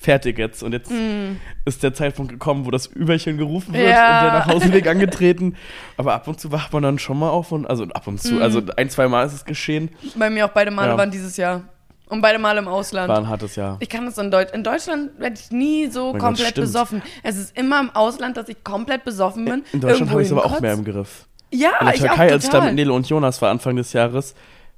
[0.00, 0.62] fertig jetzt.
[0.62, 1.40] Und jetzt Mhm.
[1.64, 4.18] ist der Zeitpunkt gekommen, wo das Überchen gerufen wird Ja.
[4.18, 5.56] und der Nachhauseweg angetreten.
[5.96, 8.34] Aber ab und zu wacht man dann schon mal auf und, also ab und zu,
[8.34, 8.42] Mhm.
[8.42, 9.90] also ein, zwei Mal ist es geschehen.
[10.16, 10.98] Bei mir auch beide Male Ja.
[10.98, 11.62] waren dieses Jahr.
[12.10, 13.08] Und beide Male im Ausland.
[13.10, 13.76] War ein hartes Jahr.
[13.80, 14.54] Ich kann das in Deutschland.
[14.56, 16.66] In Deutschland werde ich nie so Mein Gott, komplett stimmt.
[16.68, 17.02] besoffen.
[17.22, 19.62] Es ist immer im Ausland, dass ich komplett besoffen bin.
[19.74, 21.26] In Deutschland habe ich es aber auch mehr im Griff.
[21.50, 22.66] Ja, In der ich Türkei, auch als ich da total.
[22.68, 24.34] mit Nele und Jonas war Anfang des Jahres,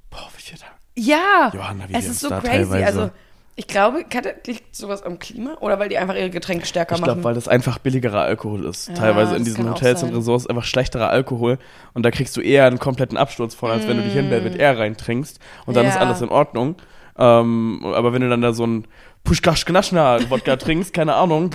[0.09, 0.65] boah, wie viel da.
[0.95, 2.51] Ja, Johanna, wie es ist so da crazy.
[2.69, 3.09] teilweise- Also,
[3.55, 4.05] ich glaube,
[4.47, 7.07] liegt sowas am Klima oder weil die einfach ihre Getränke stärker Ich machen?
[7.13, 8.87] glaube, weil das einfach billigerer Alkohol ist.
[8.89, 10.17] Ja, Teilweise in diesen Hotels und sein.
[10.17, 11.57] Resorts einfach schlechterer Alkohol.
[11.93, 14.59] Und da kriegst du eher einen kompletten Absturz von, als wenn du dich in Belvedere
[14.61, 15.39] Air reintrinkst.
[15.65, 15.89] Und dann Ja.
[15.91, 16.75] ist alles in Ordnung.
[17.17, 18.87] Ähm, aber wenn du dann da so ein
[19.25, 21.51] Pushkash Gnaschna Wodka trinkst, keine Ahnung,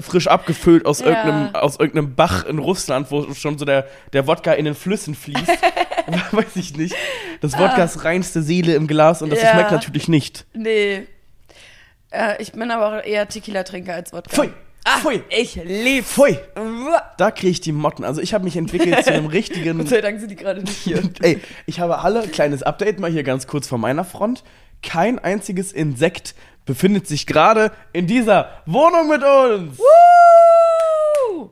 [0.00, 1.06] frisch abgefüllt aus, Ja.
[1.06, 5.14] irgendeinem, aus irgendeinem Bach in Russland, wo schon so der, der Wodka in den Flüssen
[5.14, 5.48] fließt,
[6.32, 6.94] weiß ich nicht.
[7.40, 9.48] Das Wodka ist reinste Seele im Glas und das Ja.
[9.48, 10.46] schmeckt natürlich nicht.
[10.54, 11.06] Nee.
[12.10, 14.30] Äh, ich bin aber auch eher Tequila-Trinker als Wodka.
[14.34, 14.50] Pfui!
[14.84, 15.22] Ah, Pfui!
[15.28, 16.04] Ich lieb.
[16.06, 16.38] Pfui!
[17.18, 18.04] Da kriege ich die Motten.
[18.04, 19.78] Also ich habe mich entwickelt zu einem richtigen.
[19.78, 21.02] Gott sei Dank sind die gerade nicht hier.
[21.20, 24.44] Ey, ich habe alle, kleines Update mal hier ganz kurz von meiner Front.
[24.82, 29.78] Kein einziges Insekt befindet sich gerade in dieser Wohnung mit uns.
[29.78, 31.50] Woo!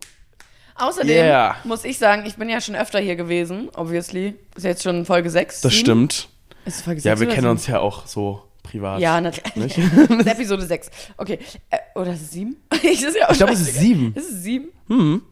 [0.79, 1.57] Außerdem Yeah.
[1.65, 4.35] muss ich sagen, ich bin ja schon öfter hier gewesen, obviously.
[4.57, 5.63] Ist jetzt schon Folge 6.
[5.63, 6.29] Das stimmt.
[6.67, 9.01] Ist Folge 6 Ja, wir kennen uns ja auch so privat.
[9.01, 9.75] Ja, natürlich.
[10.09, 10.91] Das ist Episode 6.
[11.17, 11.39] Okay.
[11.71, 12.57] Äh, oder ist es 7?
[12.83, 13.85] ich ist ja Ich glaube, es ist scheißegal.
[13.87, 14.15] sieben.
[14.15, 14.69] Ist es 7?
[14.89, 15.23] Hm.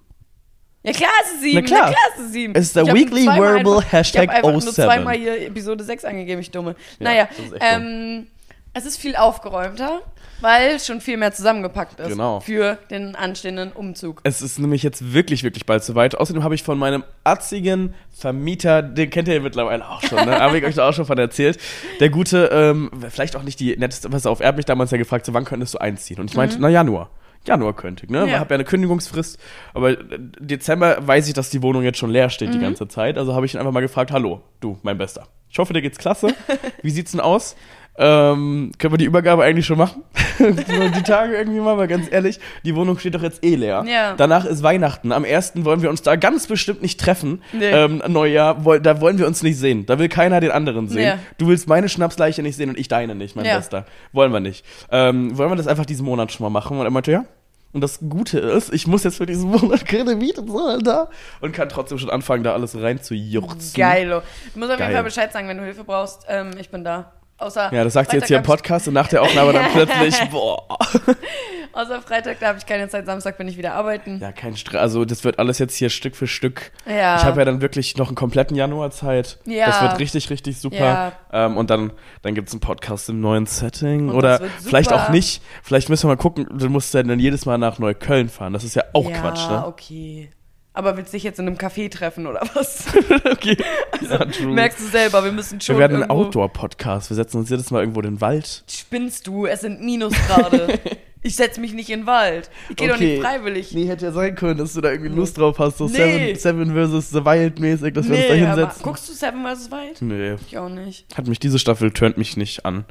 [0.86, 1.54] Ja, klar ist es 7.
[1.54, 1.90] Na klar.
[1.90, 2.54] ist es 7.
[2.54, 4.74] Es ist der Weekly Verbal einfach- Hashtag Ich habe einfach nur 07.
[4.74, 6.76] zweimal hier Episode 6 angegeben, ich dumme.
[6.98, 8.26] Ja, naja, ist ähm,
[8.74, 10.02] es ist viel aufgeräumter,
[10.40, 12.40] weil schon viel mehr zusammengepackt ist Genau.
[12.40, 14.20] für den anstehenden Umzug.
[14.24, 16.16] Es ist nämlich jetzt wirklich, wirklich bald soweit.
[16.16, 20.38] Außerdem habe ich von meinem atzigen Vermieter, den kennt ihr ja mittlerweile auch schon, ne?
[20.40, 21.58] habe ich euch da auch schon von erzählt.
[22.00, 24.98] Der gute, ähm, vielleicht auch nicht die netteste, pass auf, er hat mich damals ja
[24.98, 26.18] gefragt, so wann könntest du einziehen?
[26.20, 27.10] Und ich meinte, na Januar.
[27.46, 28.22] Januar könnte ich, ne?
[28.22, 28.28] Mhm.
[28.28, 28.34] Ja.
[28.34, 29.38] Ich habe ja eine Kündigungsfrist,
[29.74, 29.96] aber äh,
[30.40, 32.52] Dezember weiß ich, dass die Wohnung jetzt schon leer steht Mhm.
[32.54, 33.18] die ganze Zeit.
[33.18, 35.28] Also habe ich ihn einfach mal gefragt, hallo, du, mein Bester.
[35.50, 36.28] Ich hoffe, dir geht's klasse.
[36.82, 37.54] Wie sieht's denn aus?
[37.96, 40.02] Ähm, können wir die Übergabe eigentlich schon machen?
[40.40, 43.84] Die Tage irgendwie mal, weil ganz ehrlich, die Wohnung steht doch jetzt eh leer.
[43.86, 44.14] Ja.
[44.16, 45.12] Danach ist Weihnachten.
[45.12, 47.40] Am ersten wollen wir uns da ganz bestimmt nicht treffen.
[47.52, 47.70] Nee.
[47.70, 49.86] Ähm, Neujahr, da wollen wir uns nicht sehen.
[49.86, 51.04] Da will keiner den anderen sehen.
[51.06, 51.18] Ja.
[51.38, 53.56] Du willst meine Schnapsleiche nicht sehen und ich deine nicht, mein Ja.
[53.56, 53.86] Bester.
[54.12, 54.64] Wollen wir nicht.
[54.90, 56.76] Ähm, wollen wir das einfach diesen Monat schon mal machen?
[56.78, 57.24] Und er meinte, ja.
[57.72, 61.08] Und das Gute ist, ich muss jetzt für diesen Monat keine Miete zahlen da
[61.40, 63.80] und kann trotzdem schon anfangen, da alles rein zu juchzen.
[63.80, 64.22] Geilo.
[64.52, 64.94] Du musst auf jeden Geil.
[64.94, 66.24] Fall Bescheid sagen, wenn du Hilfe brauchst.
[66.28, 67.12] Ähm, ich bin da.
[67.38, 69.70] Außer Ja, das sagt sie jetzt hier im Freitag Podcast und nach der Aufnahme dann
[69.72, 70.66] plötzlich, boah.
[71.72, 73.04] Außer Freitag, da habe ich keine Zeit.
[73.06, 74.20] Samstag bin ich wieder arbeiten.
[74.20, 74.80] Ja, kein Stress.
[74.80, 76.70] Also, das wird alles jetzt hier Stück für Stück.
[76.86, 77.16] Ja.
[77.16, 79.38] Ich habe ja dann wirklich noch einen kompletten Januar Zeit.
[79.44, 79.66] Ja.
[79.66, 80.76] Das wird richtig, richtig super.
[80.76, 81.12] Ja.
[81.32, 81.92] Ähm, und dann,
[82.22, 84.08] dann gibt's einen Podcast im neuen Setting.
[84.08, 85.42] Und Oder vielleicht auch nicht.
[85.64, 86.46] Vielleicht müssen wir mal gucken.
[86.56, 88.52] Du musst ja dann jedes Mal nach Neukölln fahren.
[88.52, 89.66] Das ist ja auch ja, Quatsch, ne?
[89.66, 90.30] okay.
[90.76, 92.86] Aber willst du dich jetzt in einem Café treffen oder was?
[93.30, 93.56] okay.
[94.02, 94.52] ja, true.
[94.52, 96.10] Merkst du selber, wir müssen schon wir werden ein.
[96.10, 97.10] Outdoor-Podcast.
[97.10, 98.64] Wir setzen uns jedes Mal irgendwo in den Wald.
[98.68, 99.46] Spinnst du?
[99.46, 100.80] Es sind Minusgrade.
[101.22, 102.50] ich setz mich nicht in den Wald.
[102.70, 103.72] Ich gehe doch nicht freiwillig.
[103.72, 105.78] Nee, hätte ja sein können, dass du da irgendwie Lust drauf hast.
[105.78, 106.34] So Nee.
[106.34, 107.10] Seven, Seven vs.
[107.10, 108.82] The Wild mäßig, dass wir uns da hinsetzen.
[108.82, 109.70] guckst du Seven vs.
[109.70, 110.02] Wild?
[110.02, 110.34] Nee.
[110.44, 111.06] Ich auch nicht.
[111.16, 112.84] Hat mich diese Staffel turnt mich nicht an.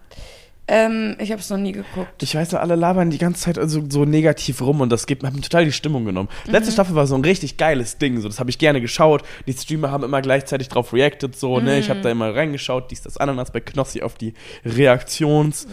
[0.66, 2.24] Ähm, ich habe es noch nie geguckt.
[2.24, 5.28] Ich weiß alle labern die ganze Zeit also so negativ rum und das gibt mir
[5.28, 6.30] hat mir total die Stimmung genommen.
[6.46, 6.74] Letzte Mhm.
[6.76, 9.24] Staffel war so ein richtig geiles Ding, so das habe ich gerne geschaut.
[9.46, 11.80] Die Streamer haben immer gleichzeitig drauf reacted so, ne?
[11.80, 12.04] Ich habe Mhm.
[12.04, 14.34] da immer reingeschaut, dies das Ananas bei Knossi auf die
[14.66, 15.68] Reaktions.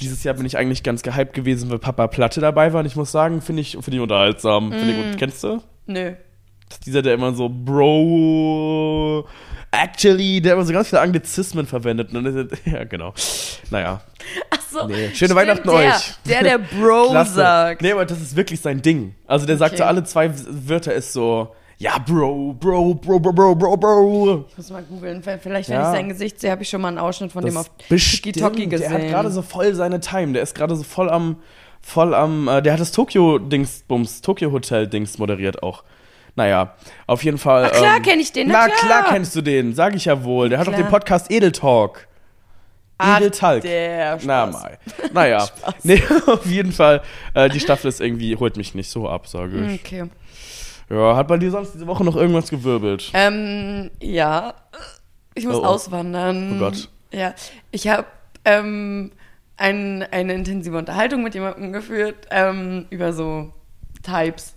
[0.00, 2.94] Dieses Jahr bin ich eigentlich ganz gehypt gewesen, weil Papa Platte dabei war und ich
[2.94, 5.10] muss sagen, finde ich finde ich unterhaltsam, finde ich Mhm.
[5.10, 5.18] gut.
[5.18, 5.60] Kennst du?
[5.86, 6.12] Nö.
[6.68, 9.26] Das ist dieser, der immer so Bro
[9.72, 12.10] Actually, der immer so ganz viele Anglizismen verwendet.
[12.64, 13.14] Ja, genau.
[13.70, 14.00] Naja.
[14.50, 14.86] Achso.
[14.88, 15.10] Nee.
[15.14, 16.14] Schöne Weihnachten der, euch.
[16.28, 17.34] Der, der Bro Klasse.
[17.34, 17.82] sagt.
[17.82, 19.14] Nee, aber das ist wirklich sein Ding.
[19.26, 19.82] Also der sagt Okay.
[19.82, 20.30] so alle zwei
[20.66, 24.44] Wörter ist so, ja, Bro, Bro, Bro, Bro, Bro, Bro, Bro.
[24.50, 25.22] Ich muss mal googeln.
[25.22, 25.90] Vielleicht, wenn Ja.
[25.92, 27.70] ich sein Gesicht sehe, habe ich schon mal einen Ausschnitt von dem auf.
[27.88, 28.90] TikToki gesehen.
[28.90, 30.32] Der hat gerade so voll seine Time.
[30.32, 31.36] Der ist gerade so voll am,
[31.80, 35.84] voll am, äh, der hat das Tokyo-Dingsbums, Tokyo-Hotel-Dings moderiert auch.
[36.36, 36.74] Naja,
[37.06, 37.66] auf jeden Fall.
[37.66, 38.78] Ach klar ähm, kenn ich den, Na na klar.
[39.02, 39.12] klar.
[39.12, 40.48] kennst du den, sag ich ja wohl.
[40.48, 42.06] Der hat doch den Podcast Edel Talk.
[43.02, 43.62] Edel Talk.
[43.62, 44.78] der Na mal.
[45.12, 45.48] Naja.
[45.82, 47.02] nee, auf jeden Fall.
[47.34, 49.80] Äh, die Staffel ist irgendwie, holt mich nicht so ab, sage ich.
[49.80, 50.04] Okay.
[50.90, 53.10] Ja, hat bei dir sonst diese Woche noch irgendwas gewirbelt?
[53.14, 54.54] Ähm, ja.
[55.34, 55.66] Ich muss Oh, oh.
[55.66, 56.54] auswandern.
[56.56, 56.88] Oh Gott.
[57.12, 57.34] Ja.
[57.70, 58.06] Ich habe
[58.44, 59.12] ähm,
[59.56, 63.52] ein, eine intensive Unterhaltung mit jemandem geführt ähm, über so
[64.02, 64.54] Types.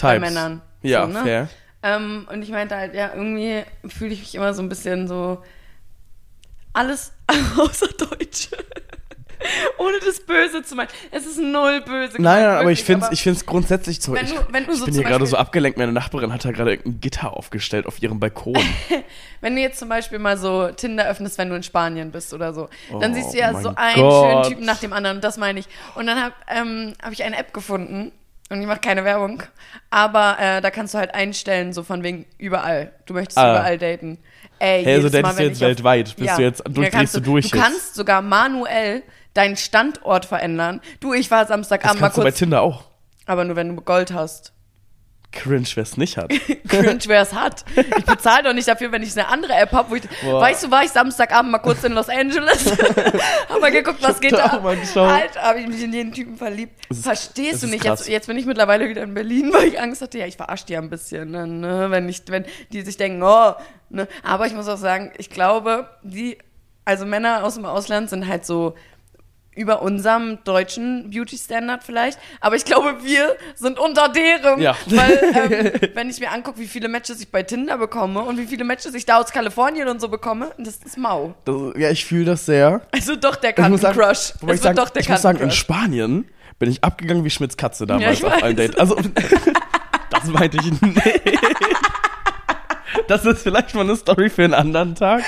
[0.00, 0.20] Bei Types.
[0.28, 0.60] Männern.
[0.82, 1.22] Ja, So, ne?
[1.22, 1.48] fair.
[1.82, 5.42] Ähm, und ich meinte halt, ja, irgendwie fühle ich mich immer so ein bisschen so
[6.72, 7.12] alles
[7.58, 8.48] außer Deutsch.
[9.78, 10.88] Ohne das Böse zu meinen.
[11.12, 12.14] Es ist null böse.
[12.14, 14.12] Nein, nein, gemeint, aber ich wirklich, finde es ich find's grundsätzlich so.
[14.14, 15.78] Wenn ich du- wenn du ich so bin hier gerade so abgelenkt.
[15.78, 18.56] Meine Nachbarin hat da gerade ein Gitter aufgestellt auf ihrem Balkon.
[19.42, 22.52] Wenn du jetzt zum Beispiel mal so Tinder öffnest, wenn du in Spanien bist oder
[22.54, 22.68] so,
[23.00, 24.24] dann Oh siehst du ja mein so einen Gott.
[24.24, 25.66] schönen Typen nach dem anderen, das meine ich.
[25.94, 28.10] Und dann habe ähm, hab ich eine App gefunden
[28.50, 29.42] und ich mache keine Werbung,
[29.90, 32.92] aber äh, da kannst du halt einstellen, so von wegen überall.
[33.06, 33.50] Du möchtest Ah.
[33.52, 34.18] überall daten.
[34.58, 36.16] Ey, Hey, also jedes Mal, datest du jetzt weltweit?
[36.16, 37.64] Bist du jetzt- durch- Ja, kannst drehst du durch Du jetzt?
[37.64, 39.02] kannst sogar manuell
[39.34, 40.80] deinen Standort verändern.
[41.00, 42.84] Du, ich war Das Samstagabend mal kannst du bei kurz, Tinder auch.
[43.26, 44.52] aber nur wenn du Gold hast.
[45.36, 46.30] Cringe, wer es nicht hat.
[46.68, 47.64] cringe, wer es hat.
[47.76, 50.02] Ich bezahle doch nicht dafür, wenn ich eine andere App habe, wo ich.
[50.24, 50.40] Boah.
[50.40, 52.66] Weißt du, war ich Samstagabend mal kurz in Los Angeles?
[53.48, 54.46] hab mal geguckt, was geht da.
[54.56, 56.72] Alter, habe ich mich in jeden Typen verliebt.
[56.88, 57.84] Ist- Verstehst du nicht?
[57.84, 60.66] Jetzt, jetzt bin ich mittlerweile wieder in Berlin, weil ich Angst hatte, ja, ich verarsche
[60.66, 63.52] die ein bisschen, ne, ne, wenn, ich, wenn die sich denken, oh,
[63.90, 64.08] ne.
[64.22, 66.38] Aber ich muss auch sagen, ich glaube, die,
[66.84, 68.74] also Männer aus dem Ausland sind halt so
[69.56, 72.18] über unserem deutschen Beauty-Standard vielleicht.
[72.40, 74.60] Aber ich glaube, wir sind unter deren.
[74.60, 74.76] Ja.
[74.86, 78.46] Weil, ähm, wenn ich mir angucke, wie viele Matches ich bei Tinder bekomme und wie
[78.46, 81.34] viele Matches ich da aus Kalifornien und so bekomme, das ist mau.
[81.44, 82.82] Das, ja, ich fühle das sehr.
[82.92, 84.34] Also doch der muss Kantencrush.
[84.36, 85.50] ich, wird sagen, doch der ich muss sagen, in.
[85.50, 88.56] Spanien bin ich abgegangen wie Schmitz Katze damals Ja, auf weiß.
[88.56, 88.76] Dates.
[88.78, 88.96] Also,
[90.10, 91.12] das meinte ich nicht.
[93.08, 95.22] Das ist vielleicht mal eine Story für einen anderen Tag.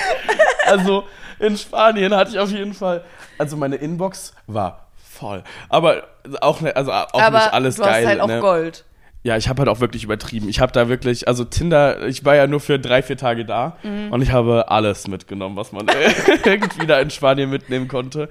[0.65, 1.03] Also,
[1.39, 3.03] in Spanien hatte ich auf jeden Fall,
[3.39, 5.43] also meine Inbox war voll.
[5.69, 6.03] Aber
[6.41, 8.03] auch, ne, also auch Aber nicht alles du geil.
[8.03, 8.39] hast halt auch ne?
[8.39, 8.85] Gold.
[9.23, 10.47] Ja, ich habe halt auch wirklich übertrieben.
[10.47, 13.75] Ich habe da wirklich, also Tinder, ich war ja nur für drei, vier Tage da
[13.83, 14.11] Mhm.
[14.13, 15.87] und ich habe alles mitgenommen, was man
[16.45, 18.29] irgendwie da in Spanien mitnehmen konnte.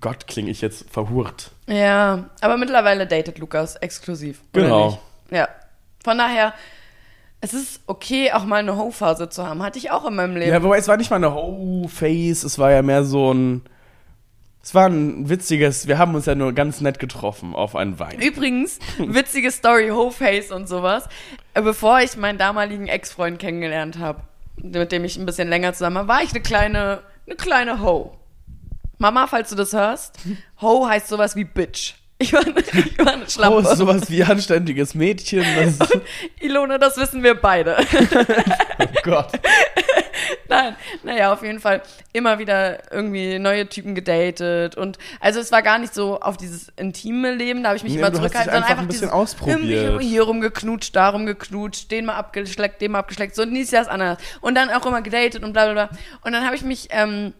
[0.00, 1.52] Gott, klinge ich jetzt verhurt.
[1.68, 4.40] Ja, aber mittlerweile datet Lukas exklusiv.
[4.52, 4.98] Genau.
[5.30, 5.48] Ja.
[6.02, 6.54] Von daher,
[7.40, 9.62] es ist okay, auch mal eine Ho-Phase zu haben.
[9.62, 10.50] Hatte ich auch in meinem Leben.
[10.50, 13.62] Ja, wobei es war nicht mal eine Ho-Face, es war ja mehr so ein.
[14.66, 18.18] Es war ein witziges, wir haben uns ja nur ganz nett getroffen auf einen Wein.
[18.20, 21.04] Übrigens, witzige Story, Ho-Face und sowas.
[21.54, 24.22] Äh, Bevor ich meinen damaligen Ex-Freund kennengelernt habe.
[24.60, 28.16] mit dem ich ein bisschen länger zusammen war, war ich eine kleine, eine kleine Ho.
[28.98, 30.16] Mama, falls du das hörst,
[30.60, 31.94] Ho heißt sowas wie Bitch.
[32.18, 33.60] Ich war, eine- ich war eine Schlampe.
[33.60, 35.44] ist sowas wie anständiges Mädchen.
[35.78, 35.90] Das
[36.40, 37.76] Ilona, das wissen wir beide.
[38.78, 39.32] oh Gott.
[40.48, 45.62] Nein, naja, auf jeden Fall immer wieder irgendwie neue Typen gedatet und also es war
[45.62, 48.70] gar nicht so auf dieses intime Leben, da habe ich mich Nee, immer zurückgehalten, sondern
[48.70, 49.60] einfach ein bisschen dieses ausprobiert.
[49.60, 54.18] irgendwie hier rumgeknutscht, da rumgeknutscht, den mal abgeschleckt, den mal abgeschleckt, so dies, das, anderes.
[54.40, 55.98] Und dann auch immer gedatet und bla bla bla.
[56.22, 57.32] Und dann habe ich mich, ähm,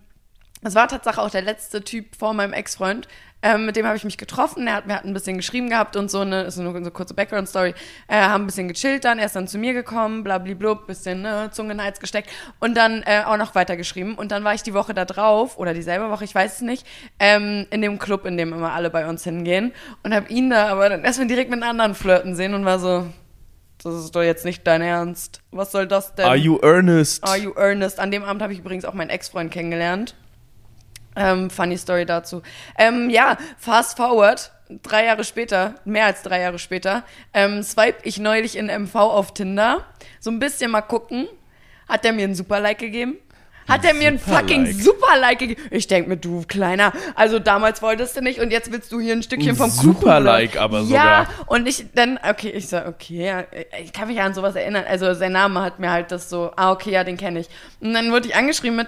[0.63, 3.09] das war tatsächlich auch der letzte Typ vor meinem Ex-Freund.
[3.47, 4.67] Ähm, mit dem habe ich mich getroffen.
[4.67, 6.91] Er hat mir hat ein bisschen geschrieben gehabt und so eine, ist nur so eine
[6.91, 7.75] kurze Background-Story.
[8.09, 9.21] Äh, haben ein bisschen gechillt dann.
[9.21, 12.29] Er ist dann zu mir gekommen, blablablub, bisschen ne, Zunge in den Hals gesteckt
[12.59, 14.17] und dann äh, auch noch weiter geschrieben.
[14.17, 16.85] Und dann war ich die Woche da drauf oder dieselbe Woche, ich weiß es nicht,
[17.21, 20.67] ähm, in dem Club, in dem immer alle bei uns hingehen und habe ihn da
[20.69, 23.07] aber dann erstmal direkt mit einem anderen flirten sehen und war so,
[23.83, 25.43] das ist doch jetzt nicht dein Ernst.
[25.53, 26.27] Was soll das denn?
[26.27, 27.23] Are you earnest?
[27.23, 28.01] Are You Earnest?
[28.01, 30.17] An dem Abend habe ich übrigens auch meinen Ex-Freund kennengelernt.
[31.17, 32.43] Ähm, funny Story dazu.
[32.79, 34.53] Ähm, ja, fast forward,
[34.83, 39.33] drei Jahre später, mehr als drei Jahre später, ähm, swipe ich neulich in MV auf
[39.35, 39.85] Tinder.
[40.21, 41.27] So ein bisschen mal gucken.
[41.89, 43.17] Hat er mir einen Super-Like gegeben?
[43.69, 44.83] Hat er mir einen fucking Super-Like?
[44.85, 45.63] Super-Like gegeben?
[45.73, 49.13] Ich denk mir, du Kleiner, also damals wolltest du nicht und jetzt willst du hier
[49.15, 49.89] ein Stückchen vom Kuchen.
[49.91, 49.99] oder?
[50.01, 51.29] Super-Like aber Ja, sogar.
[51.47, 53.45] und ich dann, okay, ich so, okay, ja,
[53.83, 54.85] ich kann mich an sowas erinnern.
[54.89, 57.49] Also sein Name hat mir halt das so, ah, okay, ja, den kenne ich.
[57.81, 58.87] Und dann wurde ich angeschrieben mit,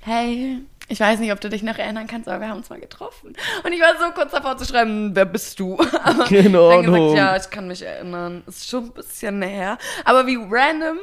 [0.00, 0.58] hey,
[0.90, 3.32] ich weiß nicht, ob du dich noch erinnern kannst, aber wir haben uns mal getroffen.
[3.64, 5.78] Und ich war so kurz davor zu schreiben, wer bist du?
[6.04, 8.42] Aber In dann gesagt, ja, ich kann mich erinnern.
[8.48, 9.78] Ist schon ein bisschen her.
[10.04, 10.98] Aber wie random,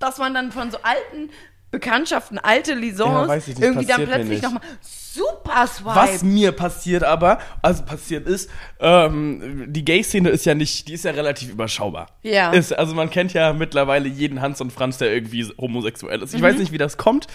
[0.00, 1.30] dass man dann von so alten
[1.72, 5.94] Bekanntschaften, alte Ja, Lisons, nicht, irgendwie dann plötzlich nochmal super swipe.
[5.96, 11.04] Was mir passiert aber, also passiert ist, ähm, die Gay-Szene ist ja nicht, die ist
[11.04, 12.08] ja relativ überschaubar.
[12.22, 12.52] Ja.
[12.52, 16.34] Ist, also man kennt ja mittlerweile jeden Hans und Franz, der irgendwie homosexuell ist.
[16.34, 16.44] Ich Mhm.
[16.44, 17.26] weiß nicht, wie das kommt,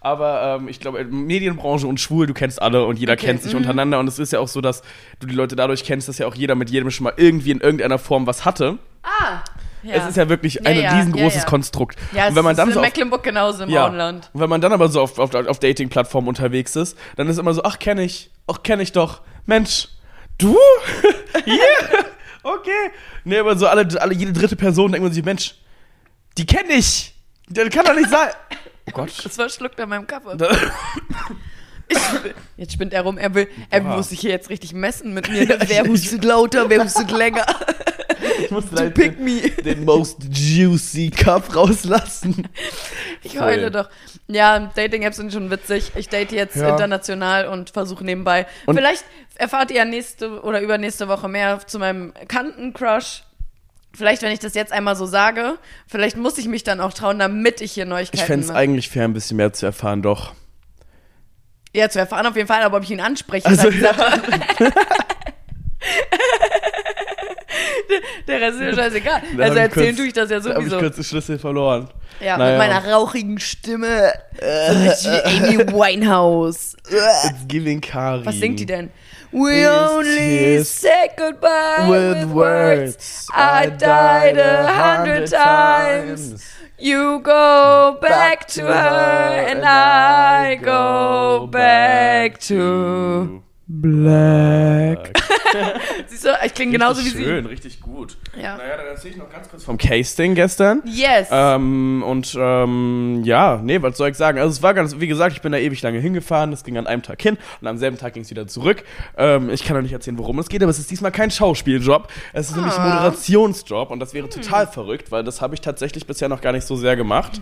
[0.00, 3.52] aber ähm, ich glaube, Medienbranche und schwul, du kennst alle und jeder Okay, kennt sich
[3.52, 3.58] mhm.
[3.58, 4.82] untereinander und es ist ja auch so, dass
[5.18, 7.60] du die Leute dadurch kennst, dass ja auch jeder mit jedem schon mal irgendwie in
[7.60, 8.78] irgendeiner Form was hatte.
[9.02, 9.42] Ah,
[9.82, 9.94] ja.
[9.94, 11.46] Es ist ja wirklich ein ja, riesengroßes.
[11.46, 11.98] Konstrukt.
[12.12, 13.86] Ja, und wenn man es dann ist so in auf, Mecklenburg genauso im ja.
[13.86, 14.30] Auenland.
[14.32, 17.54] Und wenn man dann aber so auf, auf, auf Dating-Plattformen unterwegs ist, dann ist immer
[17.54, 19.22] so, ach, kenne ich, ach, kenne ich doch.
[19.46, 19.88] Mensch,
[20.38, 20.56] du?
[21.46, 22.04] yeah,
[22.42, 22.90] okay.
[23.24, 25.54] Nee, aber so alle, alle, jede dritte Person denkt man sich, Mensch,
[26.36, 27.14] die kenne ich.
[27.48, 28.30] Das kann doch nicht sein.
[28.86, 29.12] Oh Gott.
[29.24, 30.36] Das war schluckt an meinem Kaffee.
[31.90, 31.98] Ich,
[32.56, 33.18] jetzt spinnt er rum.
[33.18, 33.96] Er will, er Boah.
[33.96, 35.48] muss sich hier jetzt richtig messen mit mir.
[35.68, 37.44] Wer hustet lauter, wer hustet länger?
[38.44, 39.40] Ich muss To pick me.
[39.64, 42.48] den most juicy Cup rauslassen.
[43.22, 43.42] Ich Voll.
[43.42, 43.88] heule doch.
[44.28, 45.92] Ja, Dating-Apps sind schon witzig.
[45.96, 46.70] Ich date jetzt Ja.
[46.70, 48.46] international und versuche nebenbei.
[48.66, 49.04] Und- Vielleicht
[49.36, 53.24] erfahrt ihr ja nächste oder übernächste Woche mehr zu meinem Kantencrush.
[53.92, 57.18] Vielleicht, wenn ich das jetzt einmal so sage, vielleicht muss ich mich dann auch trauen,
[57.18, 60.32] damit ich hier Neuigkeiten Ich fände es eigentlich fair, ein bisschen mehr zu erfahren, doch.
[61.74, 64.20] Ja, zu erfahren auf jeden Fall, aber ob ich ihn anspreche, Also, halt Sache.
[68.28, 69.22] Der Rest ist mir scheißegal.
[69.36, 70.78] Da Also erzählen kurz- tue ich das ja Da habe ich sowieso.
[70.78, 71.88] kurz den Schlüssel verloren.
[72.20, 72.50] Ja, Naja.
[72.50, 74.12] mit meiner rauchigen Stimme.
[74.42, 76.76] Amy Winehouse.
[76.88, 78.24] It's giving Kari.
[78.26, 78.90] Was singt die denn?
[79.32, 86.44] We only say goodbye With words, I died a hundred times.
[86.78, 95.19] You go back to her and I go back to Black.
[96.08, 98.16] Siehst du, ich klinge genauso wie Schön, richtig gut.
[98.40, 98.56] Ja.
[98.56, 100.82] Naja, dann erzähle ich noch ganz kurz vom Casting gestern.
[100.84, 101.02] sie.
[101.02, 101.28] Yes.
[101.30, 104.38] Ähm, und ähm, ja, nee, was soll ich sagen?
[104.38, 106.86] Also es war ganz, wie gesagt, ich bin da ewig lange hingefahren, es ging an
[106.86, 108.84] einem Tag hin und am selben Tag ging es wieder zurück.
[109.16, 112.08] Ähm, ich kann noch nicht erzählen, worum es geht, aber es ist diesmal kein Schauspieljob.
[112.32, 112.94] Es ist nämlich ein Ah.
[112.94, 116.66] Moderationsjob und das wäre total verrückt, weil das habe ich tatsächlich bisher noch gar nicht
[116.66, 117.40] so sehr gemacht.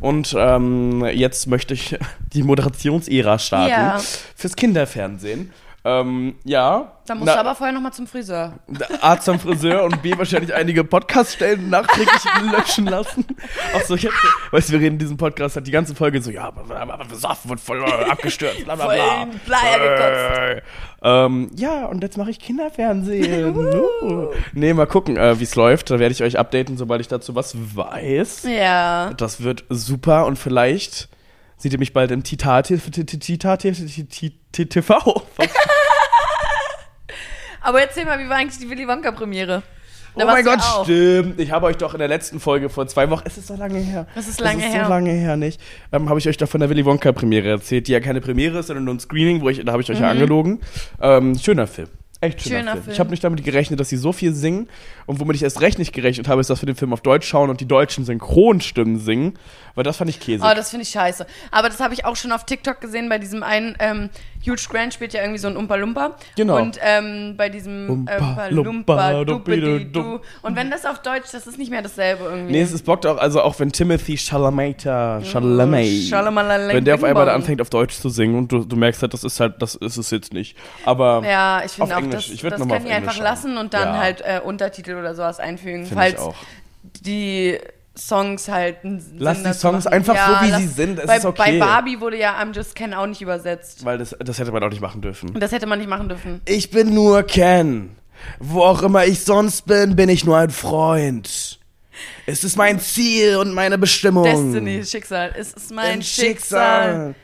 [0.00, 1.96] Und ähm, jetzt möchte ich
[2.32, 3.98] die Moderationsära starten Ja.
[4.36, 5.52] fürs Kinderfernsehen.
[5.82, 6.92] Ähm, ja.
[7.06, 8.52] Dann musst Na- du aber vorher nochmal zum Friseur.
[9.00, 13.24] A zum Friseur und B wahrscheinlich einige Podcast-Stellen nachträglich löschen lassen.
[13.74, 14.12] Ach so, ich hab,
[14.50, 16.64] weißt du, wir reden in diesem Podcast hat die ganze Folge so, ja, aber,
[17.14, 18.98] Saft wird voll äh, abgestürzt, bla bla Voll
[19.46, 20.56] bla.
[20.56, 20.62] Äh,
[21.02, 23.56] ähm, ja, und jetzt mache ich Kinderfernsehen.
[24.02, 24.28] Uh.
[24.52, 25.90] nee, mal gucken, äh, wie es läuft.
[25.90, 28.44] Da werde ich euch updaten, sobald ich dazu was weiß.
[28.44, 29.12] Ja.
[29.14, 31.08] Das wird super und vielleicht
[31.60, 35.22] seht ihr mich bald im Tita Tita TV.
[37.62, 39.62] Aber erzähl mal, wie war eigentlich die Willy Wonka Premiere?
[40.16, 40.84] Da Oh mein Gott, auch.
[40.84, 41.38] stimmt.
[41.38, 43.78] Ich habe euch doch in der letzten Folge vor zwei Wochen, es ist so lange
[43.78, 44.06] her.
[44.16, 44.84] Es ist lange es ist her.
[44.84, 45.60] so lange her, nicht?
[45.92, 48.58] Ähm, habe ich euch doch von der Willy Wonka Premiere erzählt, die ja keine Premiere
[48.58, 50.02] ist, sondern nur ein Screening, wo ich, da habe ich euch Mhm.
[50.04, 50.60] ja angelogen.
[51.00, 51.88] Ähm, schöner Film.
[52.22, 52.82] Echt schöner, Schöner Film.
[52.84, 52.92] Film.
[52.94, 54.68] Ich habe nicht damit gerechnet, dass sie so viel singen.
[55.06, 57.26] Und womit ich erst recht nicht gerechnet habe, ist, dass wir den Film auf Deutsch
[57.26, 59.38] schauen und die deutschen Synchronstimmen singen.
[59.74, 60.44] Weil das fand ich käsig.
[60.44, 61.26] Oh, das finde ich scheiße.
[61.50, 64.10] Aber das habe ich auch schon auf TikTok gesehen bei diesem einen, ähm,
[64.46, 66.16] Huge Grant spielt ja irgendwie so ein Umpa Lumpa.
[66.34, 66.56] Genau.
[66.56, 70.20] Und ähm, bei diesem Umpa Umpa Lumpa, Lumpa.
[70.42, 72.52] Und wenn das auf Deutsch, das ist nicht mehr dasselbe irgendwie.
[72.52, 77.28] nee, es bockt auch, also auch wenn Timothy Chalamet, Chalamet, Schalamalala- wenn der auf einmal
[77.28, 79.96] anfängt auf Deutsch zu singen und du, du merkst halt, das ist halt, das ist
[79.98, 80.56] es jetzt nicht.
[80.86, 82.26] Aber Ja, ich finde auch, Englisch.
[82.28, 83.98] das, Ich das können die einfach lassen und dann Ja.
[84.00, 86.34] halt äh, Untertitel oder sowas einfügen, finde ich falls
[87.02, 87.58] die
[88.00, 88.78] Songs halt
[89.18, 89.94] Lass die Songs machen.
[89.94, 91.58] einfach so, wie sie sind, es bei, ist okay.
[91.58, 93.84] Bei Barbie wurde ja I'm Just Ken auch nicht übersetzt.
[93.84, 95.38] Weil das, das hätte man auch nicht machen dürfen.
[95.38, 96.40] Das hätte man nicht machen dürfen.
[96.46, 97.90] Ich bin nur Ken.
[98.38, 101.58] Wo auch immer ich sonst bin, bin ich nur ein Freund.
[102.26, 104.24] Es ist mein Ziel und meine Bestimmung.
[104.24, 105.34] Destiny, Schicksal.
[105.36, 107.14] Es ist mein Ein Schicksal.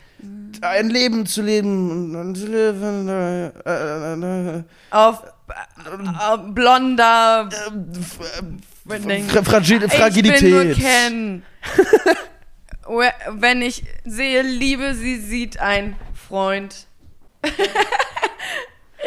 [0.63, 3.09] Ein Leben zu leben leben.
[3.09, 8.63] Äh, äh, äh, Auf äh, blonder Wending.
[8.89, 10.41] Fra Fragil Ich Fragilität.
[10.41, 11.43] bin nur Ken.
[12.89, 16.87] We- Wenn ich sehe Liebe, sie sieht ein Freund.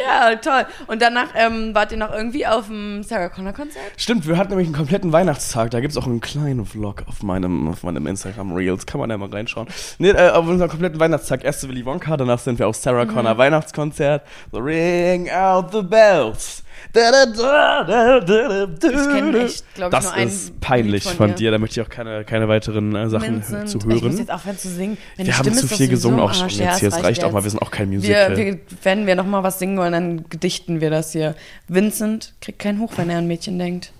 [0.02, 0.66] ja, toll.
[0.86, 3.84] Und danach ähm, wart ihr noch irgendwie auf dem Sarah Connor Konzert?
[3.96, 5.70] Stimmt, wir hatten nämlich einen kompletten Weihnachtstag.
[5.70, 8.86] Da gibt's auch einen kleinen Vlog auf meinem, auf meinem Instagram Reels.
[8.86, 9.68] Kann man da mal reinschauen.
[9.98, 11.44] Nee, äh, auf unserem kompletten Weihnachtstag.
[11.44, 13.14] Erst zu Willy Wonka, danach sind wir auf Sarah Mhm.
[13.14, 14.26] Connor Weihnachtskonzert.
[14.52, 16.62] So ring out the bells.
[16.92, 21.04] Da, da, da, da, da, da, Ich kenn echt, ich, das nur ein ist peinlich
[21.04, 21.50] Lied von, von dir.
[21.50, 23.68] Da möchte ich auch keine, keine weiteren äh, Sachen Vincent.
[23.68, 24.16] zu Ich muss hören.
[24.18, 24.98] jetzt aufhören zu singen.
[25.16, 26.56] Meine Wir haben Stimme zu ist viel sowieso gesungen im auch schon Arsch.
[26.58, 26.88] jetzt hier.
[26.88, 27.44] Es reicht auch mal.
[27.44, 28.36] Wir sind auch kein Musical.
[28.36, 31.34] Wir, wir, wenn wir noch mal was singen wollen, dann gedichten wir das hier.
[31.68, 33.92] Vincent kriegt keinen Hoch, wenn er an Mädchen denkt.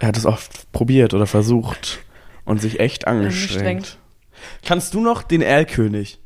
[0.00, 2.00] Er hat es oft probiert oder versucht
[2.44, 3.60] und sich echt angestrengt.
[3.66, 3.98] Angestrengt.
[4.64, 6.18] Kannst du noch den Erlkönig?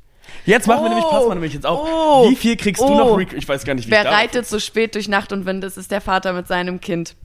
[0.46, 0.94] Jetzt machen wir Oh.
[0.94, 1.86] nämlich, pass mal nämlich jetzt auf.
[1.86, 2.30] Oh.
[2.30, 2.96] Wie viel kriegst du Oh.
[2.96, 3.18] noch?
[3.18, 5.62] Rec ich weiß gar nicht, wie Wer ich reitet so spät durch Nacht und Wind?
[5.64, 7.16] Es ist der Vater mit seinem Kind.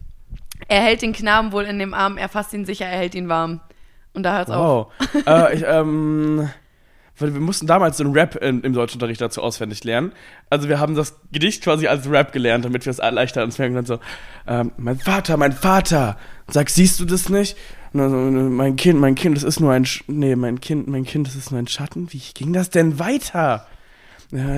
[0.67, 3.29] Er hält den Knaben wohl in dem Arm, er fasst ihn sicher, er hält ihn
[3.29, 3.61] warm.
[4.13, 4.87] Und da hört's auf.
[5.15, 5.25] Wow.
[5.27, 6.49] äh, ich, ähm,
[7.17, 10.11] weil wir mussten damals so einen Rap in, im Deutschunterricht dazu auswendig lernen.
[10.49, 13.77] Also wir haben das Gedicht quasi als Rap gelernt, damit wir es leichter ans merken.
[13.77, 13.99] Und so,
[14.47, 16.17] ähm, mein Vater, mein Vater.
[16.47, 17.55] Sag, siehst du das nicht?
[17.93, 18.17] Und dann so,
[18.49, 21.35] mein Kind, mein Kind, das ist nur ein, Sch nee, mein Kind, mein Kind, das
[21.35, 22.11] ist nur ein Schatten.
[22.13, 23.67] Wie ging das denn weiter?
[24.31, 24.57] Ja,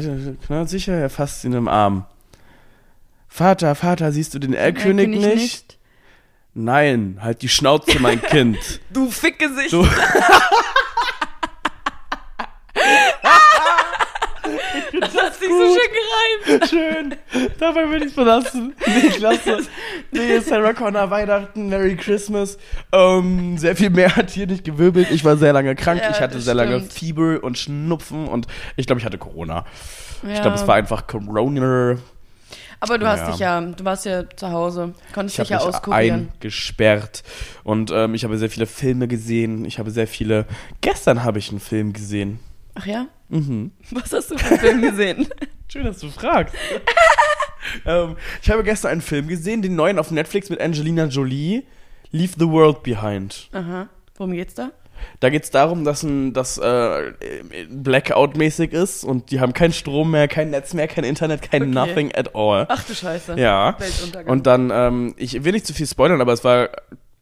[0.50, 2.06] na, sicher, er fasst ihn im Arm.
[3.28, 5.78] Vater, Vater, siehst du den Erlkönig Erlkönig nicht?
[6.54, 8.80] Nein, halt die Schnauze, mein Kind.
[8.92, 9.74] Du Fickgesicht.
[9.74, 9.88] Du-
[15.44, 16.70] sich so schön gereimt.
[16.70, 17.50] Schön.
[17.60, 18.74] Dabei würde ich es belassen.
[18.86, 19.60] Nee, klasse.
[20.12, 22.58] Nee, Sarah Connor, Weihnachten, Merry Christmas.
[22.92, 25.10] Ähm, sehr viel mehr hat hier nicht gewirbelt.
[25.12, 26.02] Ich war sehr lange krank.
[26.02, 26.94] Ja, ich hatte sehr lange stimmt.
[26.94, 29.66] Fieber und Schnupfen und ich glaube, ich hatte Corona.
[30.24, 30.34] Ja.
[30.34, 31.98] Ich glaube, es war einfach Corona.
[32.80, 33.30] Aber du hast Ja.
[33.32, 36.30] dich ja, du warst ja zu Hause, konntest Ich dich ja mich auskurieren.
[36.34, 37.24] eingesperrt
[37.64, 39.64] und ähm, ich habe sehr viele Filme gesehen.
[39.64, 40.46] Ich habe sehr viele.
[40.82, 42.40] Gestern habe ich einen Film gesehen.
[42.76, 43.06] Ach ja?
[43.34, 43.72] Mhm.
[43.92, 45.28] Was hast du für einen Film gesehen?
[45.68, 46.54] Schön, dass du fragst.
[47.86, 51.64] ähm, ich habe gestern einen Film gesehen, den neuen auf Netflix mit Angelina Jolie,
[52.12, 53.50] Leave the World Behind.
[53.54, 53.90] Aha.
[54.16, 54.72] Worum geht's da?
[55.20, 57.12] Da geht es darum, dass ein dass, äh,
[57.70, 61.72] Blackout-mäßig ist und die haben keinen Strom mehr, kein Netz mehr, kein Internet, kein Okay.
[61.72, 62.68] nothing at all.
[62.70, 63.38] Ach du Scheiße.
[63.38, 63.76] Ja.
[63.80, 64.32] Weltuntergang.
[64.32, 66.70] Und dann, ähm, ich will nicht zu viel spoilern, aber es war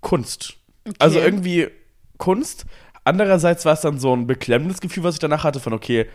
[0.01, 0.55] Kunst.
[0.99, 1.69] Also irgendwie
[2.17, 2.65] Kunst.
[3.03, 6.05] Andererseits war es dann so ein beklemmendes Gefühl, was ich danach hatte, von okay,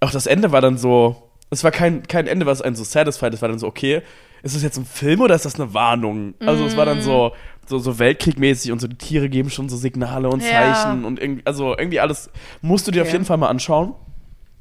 [0.00, 3.32] auch das Ende war dann so, es war kein, kein Ende, was einen so satisfied,
[3.34, 4.02] es war dann so, okay,
[4.42, 6.34] ist das jetzt ein Film oder ist das eine Warnung?
[6.46, 7.32] Also es war dann so,
[7.66, 10.50] so, so Weltkriegmäßig und so die Tiere geben schon so Signale und Ja.
[10.50, 12.30] Zeichen und irgendwie, also irgendwie alles
[12.62, 13.16] musst du dir auf Okay.
[13.16, 13.94] jeden Fall mal anschauen.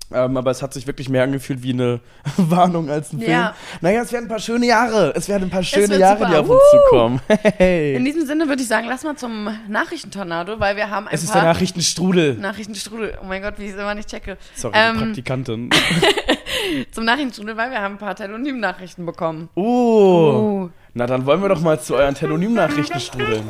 [0.09, 1.99] Ähm, aber es hat sich wirklich mehr angefühlt wie eine
[2.37, 3.29] Warnung als ein Film.
[3.31, 3.55] Ja.
[3.81, 5.13] Naja, es werden ein paar schöne Jahre.
[5.15, 6.29] Es werden ein paar schöne Jahre, super.
[6.29, 7.21] die auf uns zukommen.
[7.57, 7.95] Hey.
[7.95, 11.23] In diesem Sinne würde ich sagen, lass mal zum Nachrichtentornado, weil wir haben ein Es
[11.23, 12.35] ist der paar Nachrichtenstrudel.
[12.35, 13.17] Nachrichtenstrudel.
[13.21, 14.37] Oh mein Gott, wie ich es immer nicht checke.
[14.55, 15.69] Sorry, Ähm, Praktikantin.
[16.91, 19.49] zum Nachrichtenstrudel, weil wir haben ein paar Telonym-Nachrichten bekommen.
[19.55, 19.61] Oh.
[19.63, 20.69] Oh.
[20.93, 23.49] Na, dann wollen wir doch mal zu euren Telonym-Nachrichten strudeln.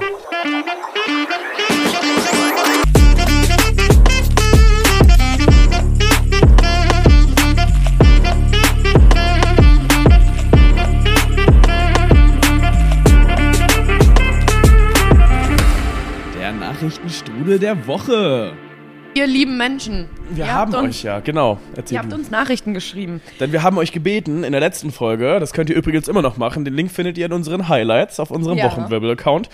[17.47, 18.53] Der Nachrichtenstrudel der Woche.
[19.15, 20.09] Ihr lieben Menschen.
[20.31, 21.57] Wir ihr haben uns, euch ja, genau.
[21.71, 23.21] Ihr Erzähl habt uns Nachrichten geschrieben.
[23.39, 26.35] Denn wir haben euch gebeten in der letzten Folge, das könnt ihr übrigens immer noch
[26.37, 28.65] machen, den Link findet ihr in unseren Highlights auf unserem Ja.
[28.65, 29.49] Wochenwirbel-Account.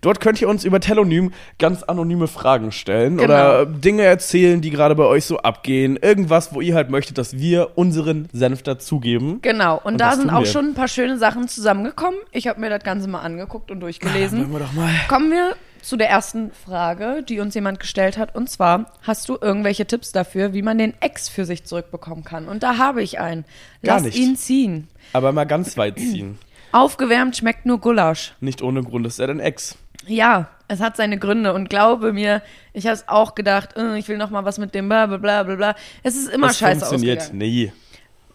[0.00, 3.24] Dort könnt ihr uns über Telonym ganz anonyme Fragen stellen Genau.
[3.26, 5.98] oder Dinge erzählen, die gerade bei euch so abgehen.
[6.00, 9.40] Irgendwas, wo ihr halt möchtet, dass wir unseren Senf dazugeben.
[9.42, 9.76] Genau.
[9.78, 10.46] Und, Und da sind auch wir.
[10.46, 12.20] schon ein paar schöne Sachen zusammengekommen.
[12.32, 14.50] Ich habe mir das Ganze mal angeguckt und durchgelesen.
[14.52, 14.90] wir doch mal.
[15.08, 15.54] Kommen wir
[15.84, 18.34] zu der ersten Frage, die uns jemand gestellt hat.
[18.34, 22.48] Und zwar, hast du irgendwelche Tipps dafür, wie man den Ex für sich zurückbekommen kann?
[22.48, 23.44] Und da habe ich einen.
[23.82, 24.18] Gar Lass nicht.
[24.18, 24.88] ihn ziehen.
[25.12, 26.38] Aber mal ganz weit ziehen.
[26.72, 28.34] Aufgewärmt schmeckt nur Gulasch.
[28.40, 29.76] Nicht ohne Grund ist er dein Ex.
[30.06, 34.08] Ja, es hat seine Gründe und glaube mir, ich habe es auch gedacht, äh, ich
[34.08, 35.74] will noch mal was mit dem bla bla bla bla bla.
[36.02, 37.38] Es ist immer Das scheiße funktioniert ausgegangen.
[37.38, 37.72] nie.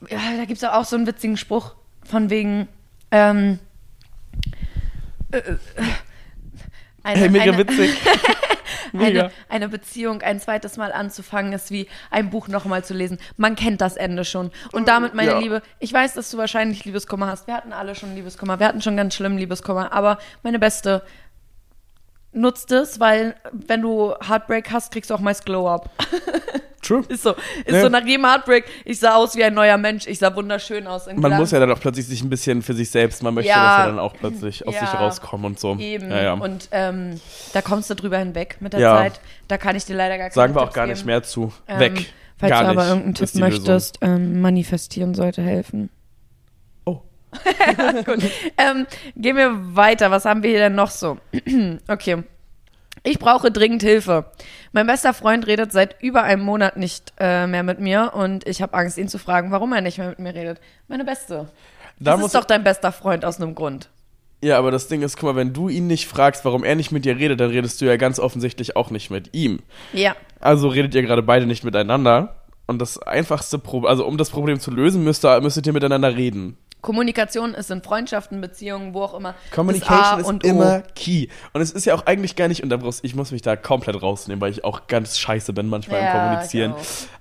[0.10, 1.76] Ja, da gibt es auch so einen witzigen Spruch
[2.06, 2.68] von wegen,
[3.12, 3.60] ähm,
[5.32, 5.56] äh, äh,
[7.10, 7.98] eine, Hey, mega eine, witzig.
[8.94, 9.22] mega.
[9.22, 13.18] eine, eine Beziehung ein zweites Mal anzufangen ist wie ein Buch nochmal zu lesen.
[13.38, 14.52] Man kennt das Ende schon.
[14.72, 15.40] Und damit, meine Ja.
[15.40, 17.48] Liebe, ich weiß, dass du wahrscheinlich Liebeskummer hast.
[17.48, 18.60] Wir hatten alle schon Liebeskummer.
[18.60, 19.92] Wir hatten schon ganz schlimmen Liebeskummer.
[19.94, 21.04] Aber meine Beste,
[22.32, 25.90] nutzt es, weil wenn du Heartbreak hast, kriegst du auch meist Glow-Up.
[26.82, 27.04] True.
[27.10, 27.32] Ist so.
[27.66, 27.82] Ist Ja.
[27.82, 30.08] so nach jedem Heartbreak, ich sah aus wie ein neuer Mensch.
[30.08, 31.08] Ich sah wunderschön aus.
[31.08, 31.38] Man Glanz.
[31.38, 33.78] muss ja dann auch plötzlich sich ein bisschen für sich selbst, man möchte, Ja.
[33.78, 34.82] dass er dann auch plötzlich aus Ja.
[34.82, 35.76] sich rauskommen und so.
[35.78, 36.10] Eben.
[36.10, 36.34] Ja, ja.
[36.34, 37.20] Und ähm,
[37.54, 38.96] da kommst du drüber hinweg mit der Ja.
[38.96, 39.20] Zeit.
[39.50, 40.96] Da kann ich dir leider gar keine Sagen wir auch Tipps gar geben.
[40.98, 41.52] nicht mehr zu.
[41.68, 42.14] Ähm, Weg.
[42.38, 45.90] Falls gar du aber nicht, irgendeinen Tipp möchtest, ähm, manifestieren sollte helfen.
[48.06, 48.24] Gut.
[48.58, 50.12] ähm, gehen wir weiter.
[50.12, 51.18] Was haben wir hier denn noch so?
[51.88, 52.24] okay.
[53.04, 54.26] Ich brauche dringend Hilfe.
[54.72, 58.62] Mein bester Freund redet seit über einem Monat nicht äh, mehr mit mir und ich
[58.62, 60.60] habe Angst, ihn zu fragen, warum er nicht mehr mit mir redet.
[60.88, 61.50] Meine Beste.
[62.00, 63.90] Da Das ist doch dein bester Freund aus einem Grund.
[64.42, 66.92] Ja, aber das Ding ist, guck mal, wenn du ihn nicht fragst, warum er nicht
[66.92, 69.60] mit dir redet, dann redest du ja ganz offensichtlich auch nicht mit ihm.
[69.92, 70.16] Ja.
[70.40, 72.39] Also redet ihr gerade beide nicht miteinander.
[72.70, 76.16] Und das einfachste Problem, also um das Problem zu lösen, müsst ihr, müsstet ihr miteinander
[76.16, 76.56] reden.
[76.82, 79.34] Kommunikation ist in Freundschaften, Beziehungen, wo auch immer.
[79.52, 80.48] Communication ist und O.
[80.48, 81.30] immer key.
[81.54, 83.56] Und es ist ja auch eigentlich gar nicht, und da brauchst, ich muss mich da
[83.56, 86.76] komplett rausnehmen, weil ich auch ganz scheiße bin manchmal Ja, im Kommunizieren.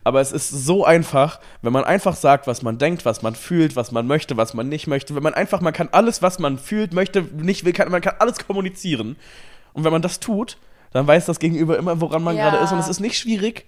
[0.05, 3.74] Aber es ist so einfach, wenn man einfach sagt, was man denkt, was man fühlt,
[3.74, 5.14] was man möchte, was man nicht möchte.
[5.14, 8.16] Wenn man einfach, man kann alles, was man fühlt, möchte, nicht will, kann, man kann
[8.18, 9.16] alles kommunizieren.
[9.72, 10.59] Und wenn man das tut,
[10.92, 12.51] dann weiß das Gegenüber immer, woran man Ja.
[12.51, 12.72] gerade ist.
[12.72, 13.64] Und es ist nicht schwierig.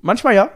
[0.00, 0.48] Manchmal ja.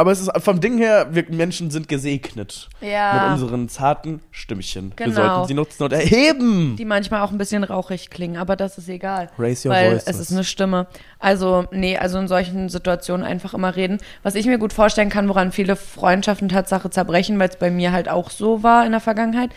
[0.00, 3.12] Aber es ist vom Ding her, wir Menschen sind gesegnet Ja.
[3.14, 4.94] mit unseren zarten Stimmchen.
[4.96, 5.16] Wir Genau.
[5.20, 6.74] sollten sie nutzen und erheben.
[6.76, 9.28] die manchmal auch ein bisschen rauchig klingen, aber das ist egal.
[9.38, 10.06] Raise your weil voices.
[10.08, 10.86] es ist eine Stimme.
[11.18, 13.98] Also, nee, also in solchen Situationen einfach immer reden.
[14.22, 17.92] Was ich mir gut vorstellen kann, woran viele Freundschaften Tatsache zerbrechen, weil es bei mir
[17.92, 19.50] halt auch so war in der Vergangenheit,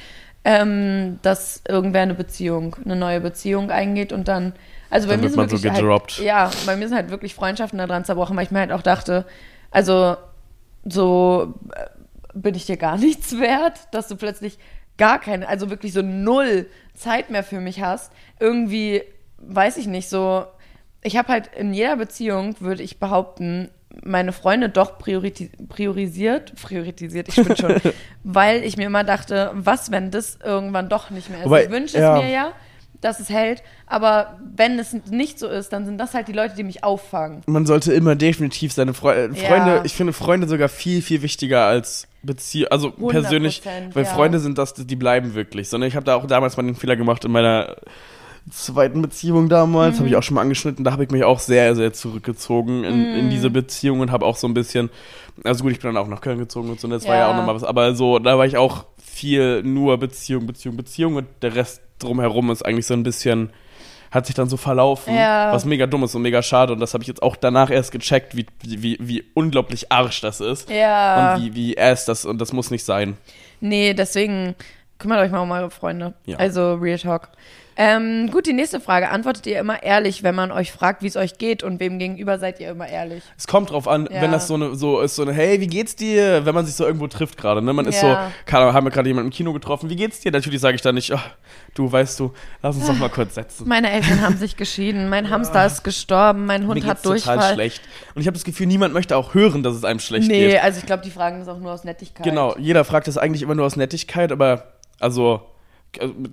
[0.43, 4.51] ähm, dass irgendwer eine Beziehung, eine neue Beziehung eingeht und dann,
[4.89, 6.17] also bei Dann mir wird sind man so wirklich gedroppt.
[6.17, 8.81] halt, ja, bei mir sind halt wirklich Freundschaften daran zerbrochen, weil ich mir halt auch
[8.81, 9.25] dachte,
[9.71, 10.17] also
[10.85, 11.85] so äh,
[12.33, 14.57] bin ich dir gar nichts wert, dass du plötzlich
[14.97, 18.11] gar keine, also wirklich so null Zeit mehr für mich hast.
[18.39, 19.01] Irgendwie,
[19.37, 20.45] weiß ich nicht, so,
[21.01, 23.69] ich habe halt in jeder Beziehung, würde ich behaupten,
[24.03, 27.75] meine Freunde doch prioriti priorisiert, priorisiert, ich bin schon,
[28.23, 31.45] weil ich mir immer dachte, was, wenn das irgendwann doch nicht mehr ist.
[31.45, 32.17] Wobei, ich wünsche ja.
[32.17, 32.53] es mir ja,
[33.03, 36.55] dass es hält, aber wenn es nicht so ist, dann sind das halt die Leute,
[36.55, 37.41] die mich auffangen.
[37.45, 39.47] man sollte immer definitiv seine Freu äh, Ja.
[39.47, 43.61] Freunde, ich finde Freunde sogar viel, viel wichtiger als Beziehung, also 100%, persönlich,
[43.93, 44.09] weil ja.
[44.09, 45.69] Freunde sind das, die bleiben wirklich.
[45.69, 47.75] Sondern ich habe da auch damals mal den Fehler gemacht in meiner
[48.51, 49.99] zweiten Beziehung damals, Mhm.
[49.99, 53.09] habe ich auch schon mal angeschnitten, da habe ich mich auch sehr, sehr zurückgezogen in,
[53.11, 53.15] Mhm.
[53.19, 54.89] in diese Beziehung und habe auch so ein bisschen,
[55.45, 57.21] also gut, ich bin dann auch nach Köln gezogen und so, und das war ja
[57.21, 57.31] Ja.
[57.31, 61.27] auch nochmal was, aber so, da war ich auch viel nur Beziehung, Beziehung, Beziehung und
[61.41, 63.51] der Rest drumherum ist eigentlich so ein bisschen,
[64.11, 65.51] hat sich dann so verlaufen, Ja.
[65.51, 67.91] was mega dumm ist und mega schade und das habe ich jetzt auch danach erst
[67.91, 71.35] gecheckt, wie, wie, wie unglaublich arsch das ist Ja.
[71.35, 73.17] und wie, wie ass das und das muss nicht sein.
[73.59, 74.55] Nee, deswegen
[74.99, 76.13] kümmert euch mal um eure Freunde.
[76.25, 76.37] Ja.
[76.37, 77.29] Also Real Talk.
[77.75, 79.09] Ähm, gut, die nächste Frage.
[79.09, 82.37] Antwortet ihr immer ehrlich, wenn man euch fragt, wie es euch geht und wem gegenüber
[82.39, 83.23] seid ihr immer ehrlich?
[83.37, 84.21] Es kommt drauf an, Ja.
[84.21, 86.75] wenn das so eine so ist, so eine, hey, wie geht's dir, wenn man sich
[86.75, 87.73] so irgendwo trifft gerade, ne?
[87.73, 88.27] Man ist Ja.
[88.29, 90.31] so, keine Ahnung, haben wir gerade jemanden im Kino getroffen, wie geht's dir?
[90.31, 91.29] Natürlich sage ich dann nicht, ach,
[91.73, 93.67] du weißt du, lass uns doch mal kurz setzen.
[93.67, 97.13] Meine Eltern haben sich geschieden, mein Hamster ist gestorben, mein Mir Hund geht's hat total
[97.37, 97.53] Durchfall.
[97.55, 97.81] schlecht.
[98.13, 100.63] Und ich habe das Gefühl, niemand möchte auch hören, dass es einem schlecht Nee, geht.
[100.63, 102.23] also ich glaube, die fragen das auch nur aus Nettigkeit.
[102.23, 105.41] Genau, jeder fragt das eigentlich immer nur aus Nettigkeit, aber also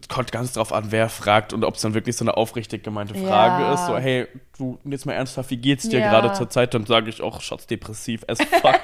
[0.09, 3.15] kommt ganz drauf an, wer fragt und ob es dann wirklich so eine aufrichtig gemeinte
[3.15, 3.75] Frage Ja.
[3.75, 3.87] ist.
[3.87, 4.27] So, hey,
[4.59, 6.11] du, jetzt mal ernsthaft, wie geht's dir Ja.
[6.11, 6.73] gerade zur Zeit?
[6.75, 8.81] Dann sage ich auch, Schatz, depressiv as fuck.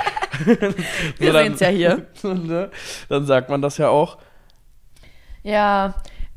[1.19, 2.07] Wir dann- sehen's ja hier.
[2.23, 2.71] ne?
[3.09, 4.19] Dann sagt man das ja auch.
[5.43, 5.95] Ja,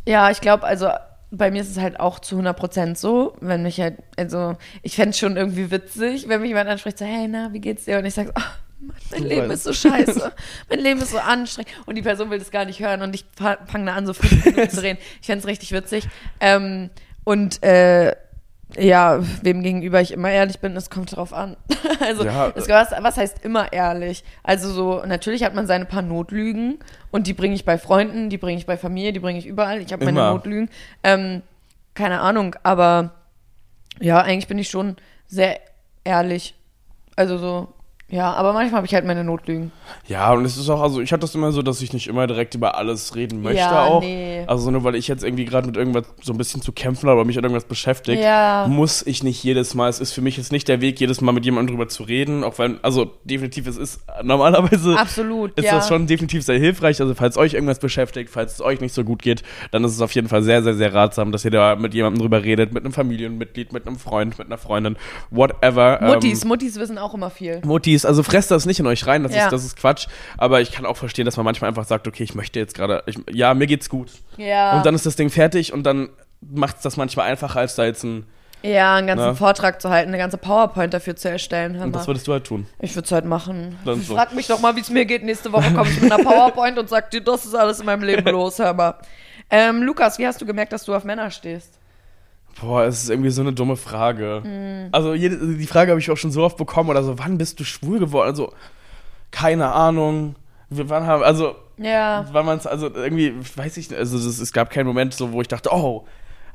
[0.07, 0.89] ja, ich glaube, also
[1.31, 5.11] bei mir ist es halt auch zu 100% so, wenn mich halt, also ich fände
[5.11, 7.99] es schon irgendwie witzig, wenn mich jemand anspricht, so, hey, na, wie geht's dir?
[7.99, 8.41] Und ich sage, oh,
[8.79, 10.31] Mann, mein Leben ist so scheiße.
[10.69, 11.71] mein Leben ist so anstrengend.
[11.85, 14.45] Und die Person will das gar nicht hören und ich fange da an, so fünf
[14.45, 14.99] Minuten zu reden.
[15.21, 16.07] Ich fände es richtig witzig.
[16.39, 16.89] Ähm,
[17.23, 18.15] und äh,
[18.77, 21.57] ja, wem gegenüber ich immer ehrlich bin, es kommt drauf an.
[21.99, 24.23] also, Ja, es, was, was heißt immer ehrlich?
[24.43, 26.77] Also so, natürlich hat man seine paar Notlügen
[27.11, 29.81] und die bringe ich bei Freunden, die bringe ich bei Familie, die bringe ich überall.
[29.81, 30.19] Ich habe meine.
[30.19, 30.69] Notlügen.
[31.03, 31.41] Ähm,
[31.95, 33.11] keine Ahnung, aber
[33.99, 34.95] ja, eigentlich bin ich schon
[35.27, 35.59] sehr
[36.03, 36.55] ehrlich.
[37.15, 37.73] Also so,
[38.09, 39.71] ja, aber manchmal habe ich halt meine Notlügen.
[40.07, 42.27] Ja, und es ist auch, also ich hatte das immer so, dass ich nicht immer
[42.27, 44.01] direkt über alles reden möchte Ja, auch.
[44.01, 44.43] nee.
[44.47, 47.19] Also nur weil ich jetzt irgendwie gerade mit irgendwas so ein bisschen zu kämpfen habe
[47.19, 48.65] oder mich an irgendwas beschäftigt, Ja.
[48.69, 51.31] muss ich nicht jedes Mal, es ist für mich jetzt nicht der Weg, jedes Mal
[51.31, 55.75] mit jemandem drüber zu reden, auch wenn, also definitiv, es ist normalerweise Absolut, ist ja.
[55.75, 56.99] das schon definitiv sehr hilfreich.
[57.01, 60.01] Also falls euch irgendwas beschäftigt, falls es euch nicht so gut geht, dann ist es
[60.01, 62.83] auf jeden Fall sehr, sehr, sehr ratsam, dass ihr da mit jemandem drüber redet, mit
[62.83, 64.97] einem Familienmitglied, mit einem Freund, mit einer Freundin,
[65.29, 65.99] whatever.
[66.01, 67.61] Muttis, Ähm, Muttis wissen auch immer viel.
[67.65, 69.45] Muttis, also fresst das nicht in euch rein, das, Ja.
[69.45, 70.07] ist, das ist Quatsch.
[70.37, 73.03] Aber ich kann auch verstehen, dass man manchmal einfach sagt, okay, ich möchte jetzt gerade,
[73.31, 74.11] ja, mir geht's gut.
[74.37, 74.77] Ja.
[74.77, 76.09] Und dann ist das Ding fertig und dann
[76.41, 78.25] macht es das manchmal einfacher, als da jetzt ein.
[78.61, 79.35] ja, einen ganzen Na?
[79.35, 81.75] Vortrag zu halten, eine ganze PowerPoint dafür zu erstellen.
[81.75, 82.65] Hör Und das würdest du halt tun.
[82.79, 83.77] Ich würde es halt machen.
[83.85, 84.15] Dann so.
[84.15, 85.23] Frag mich doch mal, wie es mir geht.
[85.23, 88.03] Nächste Woche komme ich mit einer PowerPoint und sag dir, das ist alles in meinem
[88.03, 88.95] Leben los, hör mal.
[89.49, 91.78] Ähm, Lukas, wie hast du gemerkt, dass du auf Männer stehst?
[92.61, 94.41] Boah, es ist irgendwie so eine dumme Frage.
[94.43, 94.89] Mhm.
[94.91, 97.59] Also jede, die Frage habe ich auch schon so oft bekommen oder so, wann bist
[97.59, 98.27] du schwul geworden?
[98.27, 98.53] Also,
[99.31, 100.35] keine Ahnung.
[100.69, 102.25] Wir- Wann haben, also, Ja.
[102.31, 105.31] wann man es, also irgendwie, weiß ich nicht, also es, es gab keinen Moment so,
[105.31, 106.05] wo ich dachte, oh,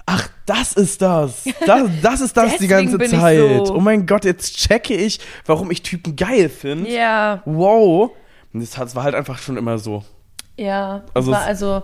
[0.06, 1.44] ach, das ist das.
[1.66, 3.66] Das, das ist das die ganze Zeit.
[3.66, 3.74] so.
[3.76, 6.90] Oh mein Gott, jetzt checke ich, warum ich Typen geil finde.
[6.90, 7.42] Ja.
[7.44, 8.10] Wow.
[8.52, 10.04] Und das, es war halt einfach schon immer so.
[10.56, 11.02] Ja.
[11.14, 11.82] Also Also, war es- also,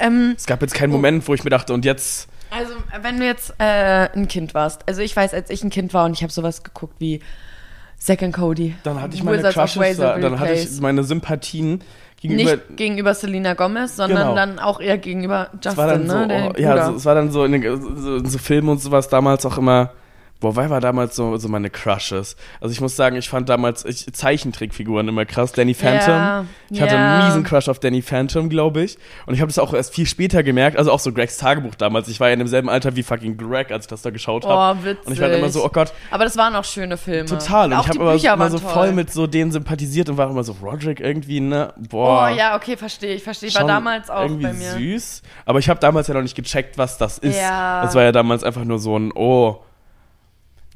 [0.00, 2.28] ähm, Es gab jetzt keinen Moment, wo ich mir dachte, und jetzt.
[2.50, 4.88] Also, wenn du jetzt äh, ein Kind warst.
[4.88, 7.20] Also, ich weiß, als ich ein Kind war und ich habe sowas geguckt wie
[7.98, 8.74] Zack and Cody.
[8.82, 11.82] Dann hatte ich meine Wizards Crushes, da, dann hatte ich meine Sympathien
[12.20, 12.50] gegenüber.
[12.52, 14.34] Nicht gegenüber Selena Gomez, sondern Genau.
[14.34, 16.28] dann auch eher gegenüber Justin, so, ne?
[16.28, 18.80] der oh, ja, so, es war dann so in, den, so in so Filmen und
[18.80, 19.90] sowas damals auch immer.
[20.38, 22.36] Boah, wer war damals so, so meine Crushes?
[22.60, 25.52] Also ich muss sagen, ich fand damals ich, Zeichentrickfiguren immer krass.
[25.52, 26.14] Danny Phantom.
[26.14, 27.14] Ja, ich hatte ja.
[27.14, 28.98] einen miesen Crush auf Danny Phantom, glaube ich.
[29.24, 30.76] Und ich habe das auch erst viel später gemerkt.
[30.76, 32.08] Also auch so Gregs Tagebuch damals.
[32.08, 34.78] Ich war ja in demselben Alter wie fucking Greg, als ich das da geschaut habe.
[34.78, 35.06] Oh, witzig.
[35.06, 37.24] Und ich war immer so, oh Gott, Aber das waren auch schöne Filme.
[37.24, 37.72] total.
[37.72, 38.72] Und auch ich habe immer, immer so toll.
[38.72, 41.72] voll mit so denen sympathisiert und war immer so Roderick irgendwie, ne?
[41.78, 42.28] Oh, Boah.
[42.28, 43.52] ja, okay, verstehe ich, verstehe.
[43.54, 44.72] War damals auch irgendwie bei mir.
[44.72, 45.22] süß.
[45.46, 47.40] Aber ich habe damals ja noch nicht gecheckt, was das ist.
[47.40, 47.82] Ja.
[47.82, 49.62] Das war ja damals einfach nur so ein, oh.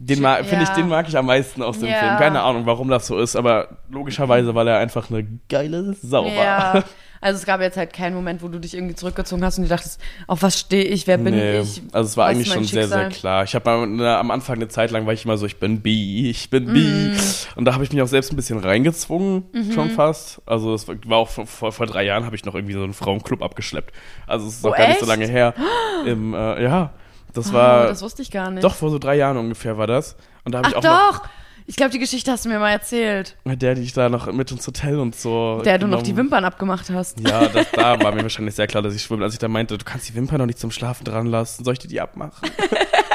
[0.03, 0.75] Den ma- finde ich, Ja.
[0.77, 1.99] den mag ich am meisten aus dem Ja.
[1.99, 2.17] Film.
[2.17, 6.33] Keine Ahnung, warum das so ist, aber logischerweise, weil er einfach eine geile Sau war.
[6.33, 6.85] Ja.
[7.23, 9.69] Also es gab jetzt halt keinen Moment, wo du dich irgendwie zurückgezogen hast und dir
[9.69, 11.83] dachtest, auf was stehe ich, wer bin Nee, ich?
[11.93, 13.21] also es war eigentlich schon sehr, sehr Schicksal?
[13.21, 13.45] klar.
[13.45, 16.49] Ich habe am Anfang eine Zeit lang war ich immer so, ich bin bi, ich
[16.49, 16.81] bin bi.
[16.81, 17.17] Mhm.
[17.57, 19.45] Und da habe ich mich auch selbst ein bisschen reingezwungen,
[19.75, 20.41] schon fast.
[20.47, 23.43] Also es war auch vor, vor, drei Jahren habe ich noch irgendwie so einen Frauenclub
[23.43, 23.95] abgeschleppt.
[24.27, 25.09] Also es ist Oh, auch gar nicht so echt?
[25.21, 25.53] lange her.
[26.07, 26.95] Im, äh, ja,
[27.35, 28.65] das Oh, war, das wusste ich gar nicht.
[28.65, 30.17] doch vor so drei Jahren ungefähr war das.
[30.45, 31.23] Und da habe ich auch noch, doch!
[31.67, 33.37] Ich glaube, die Geschichte hast du mir mal erzählt.
[33.45, 35.63] mit der, die ich da noch mit ins Hotel und so.
[35.65, 37.21] Der du noch die genommen- Wimpern abgemacht hast.
[37.21, 39.23] Ja, das, da war mir wahrscheinlich sehr klar, dass ich bin.
[39.23, 41.75] Als ich da meinte, du kannst die Wimpern noch nicht zum Schlafen dran lassen, soll
[41.75, 42.51] ich dir die abmachen?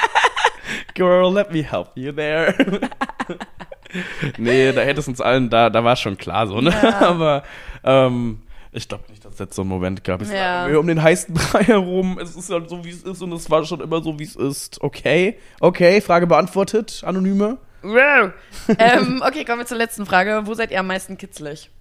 [0.94, 2.56] Girl, let me help you there.
[4.38, 6.70] nee, da hätte es uns allen, da, da war es schon klar so, ne?
[6.82, 7.02] Ja.
[7.02, 7.44] Aber
[7.84, 8.42] ähm,
[8.72, 10.22] ich glaube nicht, dass es jetzt so einen Moment gab.
[10.22, 10.70] Es Ja.
[10.72, 12.18] war um den heißen Brei herum.
[12.22, 14.36] Es ist halt so, wie es ist und es war schon immer so, wie es
[14.36, 14.82] ist.
[14.82, 17.58] Okay, okay, Frage beantwortet, Anonyme.
[17.84, 18.32] Wow.
[18.80, 20.42] ähm, okay, kommen wir zur letzten Frage.
[20.46, 21.70] Wo seid ihr am meisten kitzlig?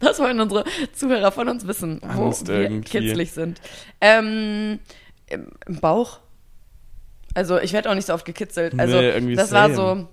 [0.00, 2.82] Das wollen unsere Zuhörer von uns wissen, wo Angst wir irgendwie.
[2.98, 3.60] kitzlig sind.
[4.00, 4.78] Ähm,
[5.26, 5.46] im,
[5.80, 6.18] Bauch?
[7.32, 8.78] Also ich werde auch nicht so oft gekitzelt.
[8.78, 9.74] Also Nee, das war same.
[9.74, 10.08] so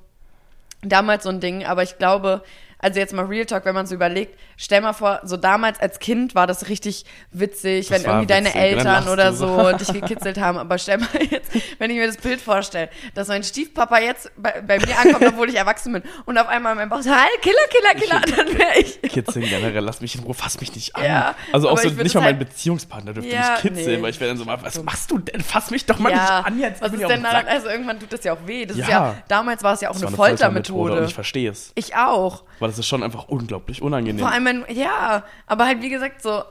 [0.81, 2.41] damals so ein Ding, aber ich glaube,
[2.81, 5.99] also jetzt mal Real Talk, wenn man so überlegt, stell mal vor, so damals als
[5.99, 9.93] Kind war das richtig witzig, Das wenn irgendwie deine witzig, dann Eltern oder so dich
[9.93, 10.57] gekitzelt haben.
[10.57, 14.61] Aber stell mal jetzt, wenn ich mir das Bild vorstelle, dass mein Stiefpapa jetzt bei,
[14.61, 17.55] bei mir ankommt, obwohl ich erwachsen bin und auf einmal mein Bauch so, halt, Killer,
[17.69, 19.01] Killer, Killer, dann wäre ich.
[19.01, 21.03] Kitzeln generell, lass mich in Ruhe, fass mich nicht an.
[21.03, 24.01] Ja, also auch so, nicht mal mein halt- Beziehungspartner dürfte Ja, mich kitzeln, nee.
[24.01, 25.41] weil ich wäre dann so mal, was machst du denn?
[25.41, 26.81] Fass mich doch mal ja, nicht an jetzt.
[26.81, 27.47] was ist ja denn daran?
[27.47, 28.65] Also irgendwann tut das ja auch weh.
[28.65, 28.89] Das ist Ja.
[28.89, 30.97] ja, damals war es ja auch eine war Foltermethode.
[30.99, 31.71] Und ich verstehe es.
[31.75, 32.43] ich auch.
[32.59, 34.19] Weil das ist schon einfach unglaublich unangenehm.
[34.19, 36.43] Vor allem, wenn, ja, aber halt wie gesagt so,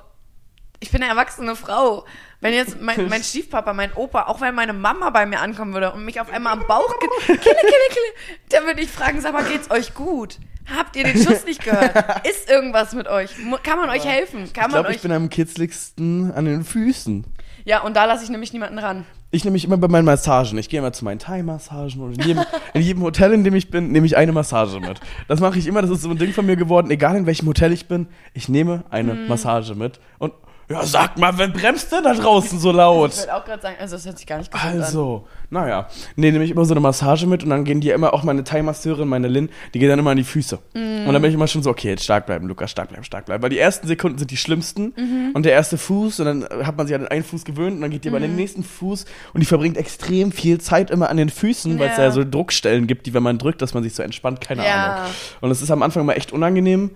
[0.81, 2.05] ich bin eine erwachsene Frau.
[2.41, 5.93] Wenn jetzt mein, mein Stiefpapa, mein Opa, auch wenn meine Mama bei mir ankommen würde
[5.93, 7.55] und mich auf einmal am Bauch kille, kille,
[7.89, 10.39] kille, dann würde ich fragen, sag mal, geht's euch gut?
[10.77, 12.27] Habt ihr den Schuss nicht gehört?
[12.27, 13.31] Ist irgendwas mit euch?
[13.63, 14.53] Kann man euch helfen?
[14.53, 17.25] Kann ich glaube, ich bin am kitzligsten an den Füßen.
[17.65, 19.05] Ja, und da lasse ich nämlich niemanden ran.
[19.33, 20.59] Ich nehme mich immer bei meinen Massagen.
[20.59, 23.71] Ich gehe immer zu meinen Thai-Massagen und in jedem, in jedem Hotel, in dem ich
[23.71, 24.99] bin, nehme ich eine Massage mit.
[25.29, 26.91] Das mache ich immer, das ist so ein Ding von mir geworden.
[26.91, 29.29] Egal in welchem Hotel ich bin, ich nehme eine Mhm.
[29.29, 30.01] Massage mit.
[30.19, 30.33] Und
[30.71, 33.11] ja, sag mal, wer bremst denn da draußen so laut?
[33.13, 34.81] Ich wollte auch gerade sagen, also das hört sich gar nicht gesund an.
[34.83, 35.89] Also, naja.
[36.17, 38.45] Nee, nehme ich immer so eine Massage mit und dann gehen die immer, auch meine
[38.45, 40.59] Thai-Masseurin, meine Lin, die gehen dann immer an die Füße.
[40.75, 41.07] Mhm.
[41.09, 43.27] Und dann bin ich immer schon so, okay, jetzt stark bleiben, Lukas, stark bleiben, stark
[43.27, 43.43] bleiben.
[43.43, 45.31] Weil die ersten Sekunden sind die schlimmsten Mhm.
[45.35, 47.81] und der erste Fuß und dann hat man sich an den einen Fuß gewöhnt und
[47.81, 48.25] dann geht die aber Mhm.
[48.25, 51.89] an den nächsten Fuß und die verbringt extrem viel Zeit immer an den Füßen, weil
[51.91, 52.05] es Ja.
[52.05, 54.95] ja so Druckstellen gibt, die, wenn man drückt, dass man sich so entspannt, keine Ja.
[54.99, 55.11] Ahnung.
[55.41, 56.93] Und das ist am Anfang immer echt unangenehm,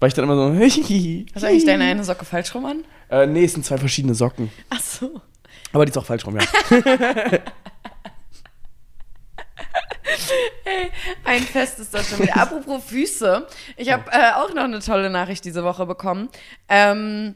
[0.00, 0.76] weil ich dann immer so, Hast
[1.42, 2.84] du eigentlich deine eine Socke falsch rum an?
[3.10, 4.50] äh, nee, es sind zwei verschiedene Socken.
[4.70, 5.20] Ach so.
[5.72, 6.42] Aber die ist auch falsch rum, ja.
[10.64, 10.90] Hey,
[11.24, 12.36] ein Fest ist das schon wieder.
[12.36, 13.46] Apropos Füße.
[13.76, 16.28] Ich habe äh, auch noch eine tolle Nachricht diese Woche bekommen.
[16.68, 17.34] Ähm,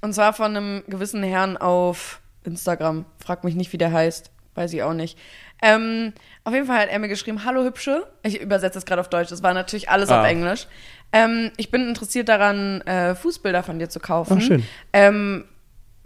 [0.00, 3.04] und zwar von einem gewissen Herrn auf Instagram.
[3.24, 4.30] Frag mich nicht, wie der heißt.
[4.54, 5.18] Weiß ich auch nicht.
[5.62, 6.12] Ähm,
[6.44, 8.06] auf jeden Fall hat er mir geschrieben, hallo Hübsche.
[8.22, 9.30] Ich übersetze es gerade auf Deutsch.
[9.30, 10.20] Das war natürlich alles Ah.
[10.20, 10.66] auf Englisch.
[11.14, 14.38] Ähm, ich bin interessiert daran, äh, Fußbilder von dir zu kaufen.
[14.38, 14.64] Ah, schön.
[14.92, 15.44] Ähm,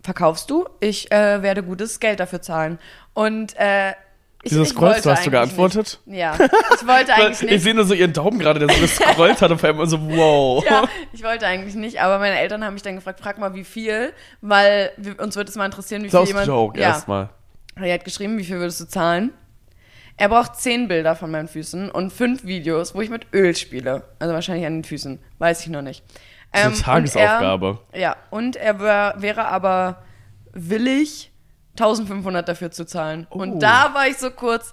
[0.05, 0.69] verkaufst du?
[0.81, 2.79] Ich äh, werde gutes Geld dafür zahlen.
[3.15, 3.91] Und äh,
[4.45, 5.99] ich, Dieses ich Kreuz, du hast du geantwortet?
[6.05, 6.19] Nicht.
[6.21, 7.63] Ja, ich wollte eigentlich Ich nicht.
[7.63, 10.65] sehe nur so ihren Daumen gerade, der so gescrollt hat und vor allem so, wow.
[10.65, 13.65] Ja, ich wollte eigentlich nicht, aber meine Eltern haben mich dann gefragt, frag mal wie
[13.65, 16.47] viel, weil wir, uns würde es mal interessieren, wie Das viel jemand.
[16.47, 17.31] Joke ja, erstmal.
[17.75, 19.33] er hat geschrieben, wie viel würdest du zahlen?
[20.19, 24.03] Er braucht zehn Bilder von meinen Füßen und fünf Videos, wo ich mit Öl spiele.
[24.19, 25.21] Also wahrscheinlich an den Füßen.
[25.39, 26.05] Weiß ich noch nicht.
[26.05, 26.15] Ist
[26.53, 27.79] eine Ähm, und Tagesaufgabe.
[27.93, 30.03] Er, ja, und er wär, wäre aber
[30.53, 31.31] willig,
[31.79, 33.29] 1500 dafür zu zahlen.
[33.31, 33.39] Oh.
[33.39, 34.73] Und da war ich so kurz,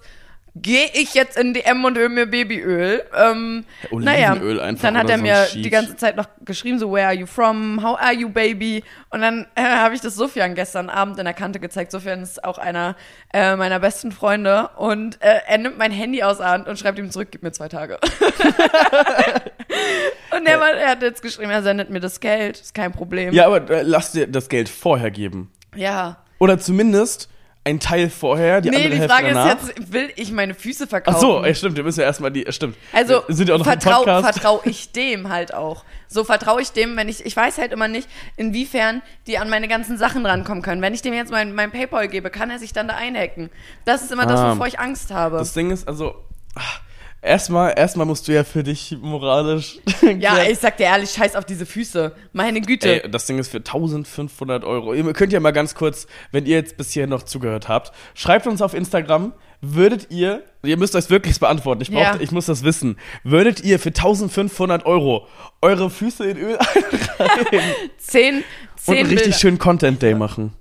[0.62, 3.04] gehe ich jetzt in DM und hol mir Babyöl?
[3.14, 5.64] Ähm, Olivenöl einfach Dann hat er so mir Sheet.
[5.64, 7.82] die ganze Zeit noch geschrieben, so, where are you from?
[7.82, 8.82] How are you, baby?
[9.10, 11.92] Und dann äh, habe ich das Sofian gestern Abend in der Kante gezeigt.
[11.92, 12.96] Sofian ist auch einer
[13.32, 14.70] äh, meiner besten Freunde.
[14.76, 17.52] Und äh, er nimmt mein Handy aus der Hand und schreibt ihm zurück, gib mir
[17.52, 17.98] zwei Tage.
[20.36, 23.32] und er, war, er hat jetzt geschrieben, er sendet mir das Geld, ist kein Problem.
[23.34, 25.50] Ja, aber äh, lass dir das Geld vorher geben.
[25.74, 26.18] ja.
[26.38, 27.30] Oder zumindest
[27.66, 29.56] ein Teil vorher, die Nee, andere die Hälfte Frage danach.
[29.60, 31.20] ist jetzt, will ich meine Füße Ach verkaufen?
[31.20, 32.76] so, ey, stimmt, wir müssen ja erstmal die, stimmt.
[32.92, 35.84] Also Wir sind ja auch noch vertrau, vertraue ich dem halt auch.
[36.08, 39.66] So vertraue ich dem, wenn ich, ich weiß halt immer nicht, inwiefern die an meine
[39.68, 40.80] ganzen Sachen rankommen können.
[40.80, 43.50] Wenn ich dem jetzt mein, mein Paypal gebe, kann er sich dann da einhacken.
[43.84, 44.52] Das ist immer das, Ah.
[44.52, 45.38] wovor ich Angst habe.
[45.38, 46.14] Das Ding ist, also,
[46.54, 46.80] ach,
[47.22, 49.78] erstmal, erstmal musst du ja für dich moralisch.
[50.18, 52.12] ja, ich sag dir ehrlich, scheiß auf diese Füße.
[52.32, 53.02] Meine Güte.
[53.04, 54.94] Ey, das Ding ist für 1500 Euro.
[54.94, 58.46] Ihr könnt ja mal ganz kurz, wenn ihr jetzt bis hierhin noch zugehört habt, schreibt
[58.46, 62.16] uns auf Instagram, würdet ihr, ihr müsst euch wirklich beantworten, ich, brauch, Ja.
[62.20, 65.26] ich muss das wissen, würdet ihr für 1500 Euro
[65.62, 66.58] eure Füße in Öl
[67.18, 67.60] einreiben
[67.98, 68.44] zehn, und
[68.76, 69.38] zehn einen richtig Bilder.
[69.38, 70.52] schönen Content Day machen?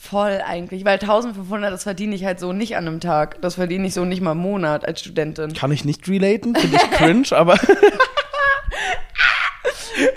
[0.00, 3.40] Voll eigentlich, weil 1500, das verdiene ich halt so nicht an einem Tag.
[3.42, 5.52] Das verdiene ich so nicht mal im Monat als Studentin.
[5.52, 7.58] Kann ich nicht relaten, finde ich cringe, aber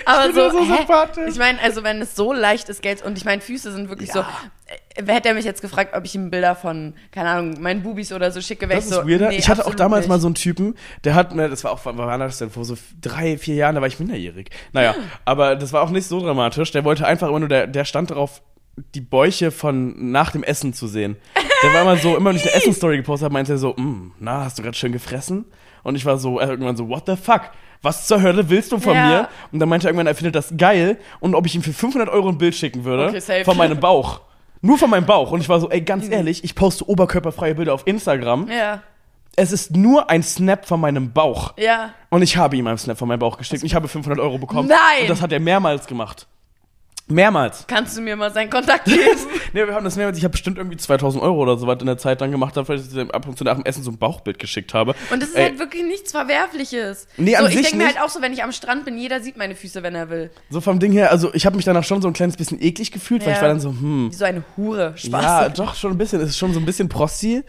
[0.05, 0.78] Aber bin so, ja so hä?
[0.78, 1.24] sympathisch.
[1.28, 4.11] ich meine, also wenn es so leicht ist, Geld und ich meine, Füße sind wirklich
[4.11, 4.20] so.
[4.20, 8.11] Äh, hätte er mich jetzt gefragt, ob ich ihm Bilder von, keine Ahnung, meinen Bubis
[8.11, 9.07] oder so schicke, wäre ich so.
[9.07, 9.30] weirder.
[9.30, 10.09] nee, ich hatte auch damals nicht.
[10.09, 12.65] mal so einen Typen, der hat mir, das war auch, wann war das denn, vor
[12.65, 14.49] so drei, vier Jahren, da war ich minderjährig.
[14.74, 14.95] Naja,
[15.26, 16.72] aber das war auch nicht so dramatisch.
[16.72, 18.41] Der wollte einfach immer nur, der, der stand darauf,
[18.95, 21.15] die Bäuche von nach dem Essen zu sehen.
[21.63, 24.11] Der war immer so, immer wenn ich eine Essensstory gepostet habe, meinte er so, "Mm,
[24.19, 25.45] na, hast du gerade schön gefressen?
[25.84, 27.41] Und ich war so, irgendwann so, what the fuck?
[27.82, 29.07] Was zur Hölle willst du von Ja.
[29.07, 29.30] mir?
[29.51, 32.09] Und dann meinte er irgendwann, er findet das geil und ob ich ihm für 500
[32.09, 34.21] Euro ein Bild schicken würde Okay, von meinem Bauch.
[34.61, 35.32] Nur von meinem Bauch.
[35.32, 38.49] Und ich war so, ey, ganz ehrlich, ich poste oberkörperfreie Bilder auf Instagram.
[38.49, 38.82] Ja,
[39.39, 41.53] Es ist nur ein Snap von meinem Bauch.
[41.57, 41.91] ja.
[42.09, 43.61] Und ich habe ihm einen Snap von meinem Bauch geschickt.
[43.61, 44.67] Und ich habe 500 Euro bekommen.
[44.67, 45.01] Nein!
[45.01, 46.25] Und das hat er mehrmals gemacht.
[47.10, 47.66] Mehrmals.
[47.68, 48.99] Kannst du mir mal seinen Kontakt geben?
[49.53, 50.18] Nee, wir haben das mehrmals.
[50.18, 52.76] Ich habe bestimmt irgendwie 2000 Euro oder so was in der Zeit dann gemacht, dafür,
[52.76, 54.93] dass ich ab und zu nach dem Essen so ein Bauchbild geschickt habe.
[55.10, 57.08] Und das ist Ey, halt wirklich nichts Verwerfliches.
[57.16, 58.97] Nee, so, an ich sich denke mir halt auch so, wenn ich am Strand bin,
[58.97, 60.30] jeder sieht meine Füße, wenn er will.
[60.49, 62.91] So vom Ding her, also ich habe mich danach schon so ein kleines bisschen eklig
[62.91, 63.36] gefühlt, weil Ja.
[63.38, 64.10] ich war dann so, hm.
[64.12, 64.93] Wie so eine Hure.
[64.97, 65.24] Spaß.
[65.24, 66.20] Ja, doch, schon ein bisschen.
[66.22, 67.43] Es ist schon so ein bisschen Prossi.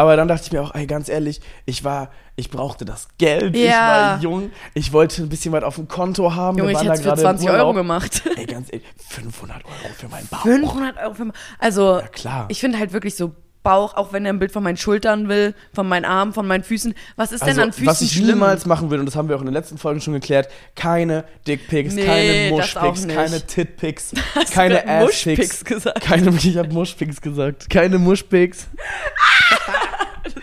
[0.00, 3.54] Aber dann dachte ich mir auch, ey, ganz ehrlich, ich war, ich brauchte das Geld,
[3.54, 4.14] ich Ja.
[4.16, 6.56] war jung, ich wollte ein bisschen was auf dem Konto haben.
[6.56, 8.22] Junge, wir ich waren hätte es da für gerade im 20 Euro gemacht.
[8.36, 10.40] Ey, ganz ehrlich, 500 Euro für meinen Bauch.
[10.40, 11.30] 500 Euro für.
[11.58, 12.46] Also, Ja, klar.
[12.48, 15.54] ich finde halt wirklich so Bauch, auch wenn er ein Bild von meinen Schultern will,
[15.74, 16.94] von meinen Armen, von meinen Füßen.
[17.16, 18.28] Was ist denn Also, an Füßen was ich schlimm?
[18.28, 21.24] niemals machen will, und das haben wir auch in den letzten Folgen schon geklärt, keine
[21.46, 23.08] Dickpics, Nee, keine nicht.
[23.14, 24.12] keine Titpics,
[24.54, 25.62] keine Asspics.
[26.00, 27.68] Keine, ich habe Mushpics gesagt.
[27.68, 28.66] Keine Mushpics.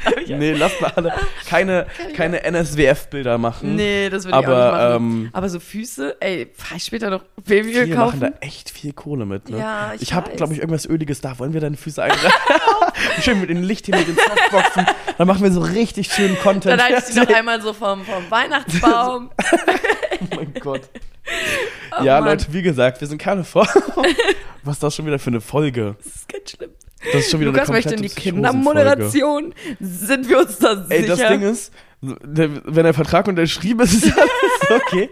[0.27, 1.13] nee, lasst mal alle
[1.47, 3.75] keine, keine NSWF-Bilder machen.
[3.75, 5.23] Nee, das würde ich Aber, auch nicht machen.
[5.25, 8.19] ähm, Aber so Füße, ey, fahr ich später noch Babyöl Wir machen kaufen?
[8.19, 9.59] da echt viel Kohle mit, ne?
[9.59, 11.37] Ja, ich Ich habe, glaube ich, irgendwas Öliges da.
[11.39, 12.31] Wollen wir deine Füße einreißen?
[13.21, 14.85] schön mit dem Licht hier, mit den Softboxen.
[15.17, 16.65] Dann machen wir so richtig schönen Content.
[16.79, 19.31] Dann halte ich die noch einmal so vom, vom Weihnachtsbaum.
[20.19, 20.81] Oh mein Gott.
[22.03, 22.25] ja, Oh Mann.
[22.31, 23.67] Leute, wie gesagt, wir sind keine vor.
[24.63, 25.95] Was ist das schon wieder für eine Folge?
[26.03, 26.71] Das ist ganz schlimm.
[27.13, 28.09] Das ist schon wieder Lukas eine möchte in die.
[28.09, 29.53] Kindermoderation.
[29.79, 30.89] Sind wir uns da sicher?
[30.89, 31.71] Ey, das Ding ist,
[32.01, 35.09] wenn der Vertrag unterschrieben ist, ist alles okay.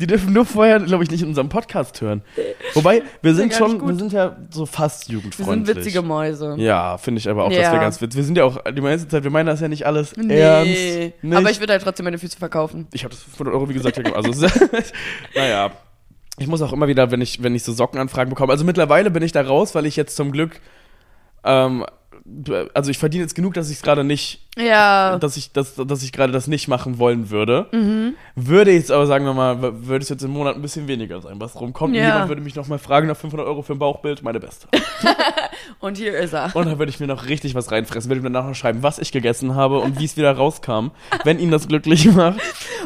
[0.00, 2.22] Die dürfen nur vorher, glaube ich, nicht in unserem Podcast hören.
[2.74, 5.66] Wobei, wir sind gar schon, wir sind ja so fast wir jugendfreundlich.
[5.66, 6.54] sind witzige Mäuse.
[6.58, 7.72] Ja, finde ich aber auch, das Ja.
[7.72, 8.16] wäre ganz witzig.
[8.16, 10.38] Wir sind ja auch die meiste Zeit, wir meinen das ja nicht alles Nee.
[10.38, 11.22] ernst.
[11.22, 11.36] Nicht?
[11.36, 12.86] Aber ich würde halt trotzdem meine Füße verkaufen.
[12.92, 14.46] Ich habe das für 500 Euro, wie gesagt, ja, also
[15.34, 15.70] naja.
[16.38, 19.22] Ich muss auch immer wieder, wenn ich, wenn ich so Sockenanfragen bekomme, also mittlerweile bin
[19.22, 20.60] ich da raus, weil ich jetzt zum Glück,
[21.44, 21.84] ähm,
[22.72, 25.18] also ich verdiene jetzt genug, dass ich es gerade nicht, Ja.
[25.18, 27.66] dass ich, dass, dass ich gerade das nicht machen wollen würde.
[27.70, 28.14] Mhm.
[28.34, 31.38] Würde jetzt aber, sagen wir mal, würde es jetzt im Monat ein bisschen weniger sein,
[31.38, 31.94] was rumkommt.
[31.94, 32.00] Ja.
[32.02, 34.68] Und jemand würde mich nochmal fragen nach 500 Euro für ein Bauchbild, meine Beste.
[35.80, 36.54] Und hier ist er.
[36.56, 38.98] Und dann würde ich mir noch richtig was reinfressen, würde mir danach noch schreiben, was
[38.98, 40.88] ich gegessen habe und wie es wieder rauskam,
[41.24, 42.40] wenn ihn das glücklich macht.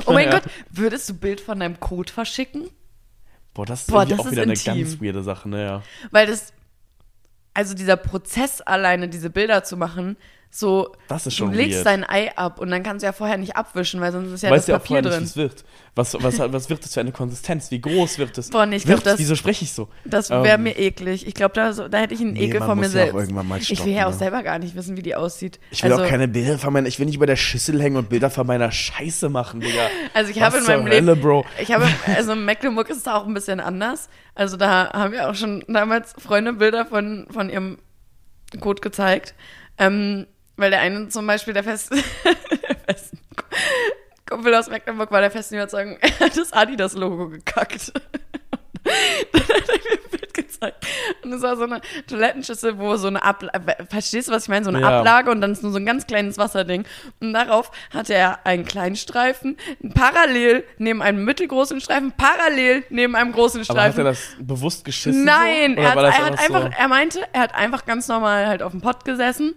[0.06, 0.40] Oh mein Naja.
[0.40, 2.68] Gott, würdest du Bild von deinem Code verschicken?
[3.54, 4.74] Boah, das ist Boah, das auch ist wieder eine intim.
[4.74, 5.82] ganz weirde Sache, ne, ja.
[6.11, 6.52] Weil das,
[7.59, 10.16] also dieser Prozess alleine, diese Bilder zu machen,
[10.51, 11.86] so, Das du legst weird.
[11.86, 14.51] dein Ei ab und dann kannst du ja vorher nicht abwischen, weil sonst ist ja
[14.51, 15.24] weißt das ja Papier nicht, wie drin.
[15.24, 15.64] es wird.
[15.94, 17.70] Was, was, was wird das für eine Konsistenz?
[17.70, 18.49] Wie groß wird es?
[18.51, 19.88] Boah, nee, ich glaub, das- Wieso spreche ich so?
[20.07, 21.26] Das wäre Ähm, mir eklig.
[21.26, 23.30] Ich glaube, da, so, da hätte ich einen Nee, Ekel von mir ja selbst.
[23.30, 24.16] mal ich will stoppen, ja auch ne?
[24.16, 25.61] selber gar nicht wissen, wie die aussieht.
[25.70, 27.96] Ich will also, auch keine Bilder von meiner, ich will nicht über der Schüssel hängen
[27.96, 29.88] und Bilder von meiner Scheiße machen, Digga.
[30.14, 31.44] Also ich habe in meinem Leben, Bro.
[31.61, 31.86] ich habe,
[32.16, 34.09] also in Mecklenburg ist es auch ein bisschen anders.
[34.34, 37.78] Also da haben wir auch schon damals Freunde Bilder von, von ihrem
[38.61, 39.34] Code gezeigt.
[39.78, 40.26] Ähm,
[40.59, 43.18] weil der eine zum Beispiel der fest, der festen
[44.28, 47.92] Kumpel aus Mecklenburg war der festen Überzeugung, er hat das Adidas-Logo gekackt.
[49.32, 50.86] Dann hat er mir ein Bild gezeigt.
[51.22, 54.64] Und es war so eine Toilettenschüssel, wo so eine Ablage, verstehst du, was ich meine?
[54.64, 54.98] So eine Ja.
[55.00, 56.84] Ablage und dann ist nur so ein ganz kleines Wasserding.
[57.20, 59.56] Und darauf hatte er einen kleinen Streifen,
[59.94, 64.06] parallel neben einem mittelgroßen Streifen, parallel neben einem großen Aber hat Streifen.
[64.06, 65.24] er das bewusst geschissen?
[65.24, 65.82] Nein, so?
[65.82, 66.70] er hat, er hat einfach, so?
[66.78, 69.54] er meinte, er hat einfach ganz normal halt auf dem Pott gesessen,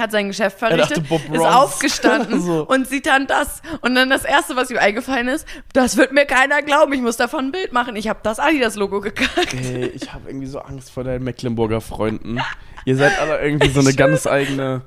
[0.00, 2.66] hat sein Geschäft Er verrichtet, dachte, ist aufgestanden So.
[2.66, 3.62] und sieht dann das.
[3.82, 7.16] Und dann das Erste, was ihm eingefallen ist, das wird mir keiner glauben, ich muss
[7.16, 7.96] davon ein Bild machen.
[7.96, 9.54] Ich habe das Adidas-Logo gekackt.
[9.54, 12.38] Ey, ich habe irgendwie so Angst vor deinen Mecklenburger Freunden.
[12.84, 14.82] Ihr seid alle irgendwie so eine ganz eigene,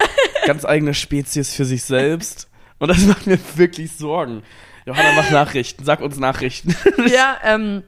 [0.45, 2.49] ganz eigene Spezies für sich selbst.
[2.79, 4.43] Und das macht mir wirklich Sorgen.
[4.85, 5.85] Johanna, mach Nachrichten.
[5.85, 6.75] Sag uns Nachrichten.
[7.07, 7.83] ja, ähm,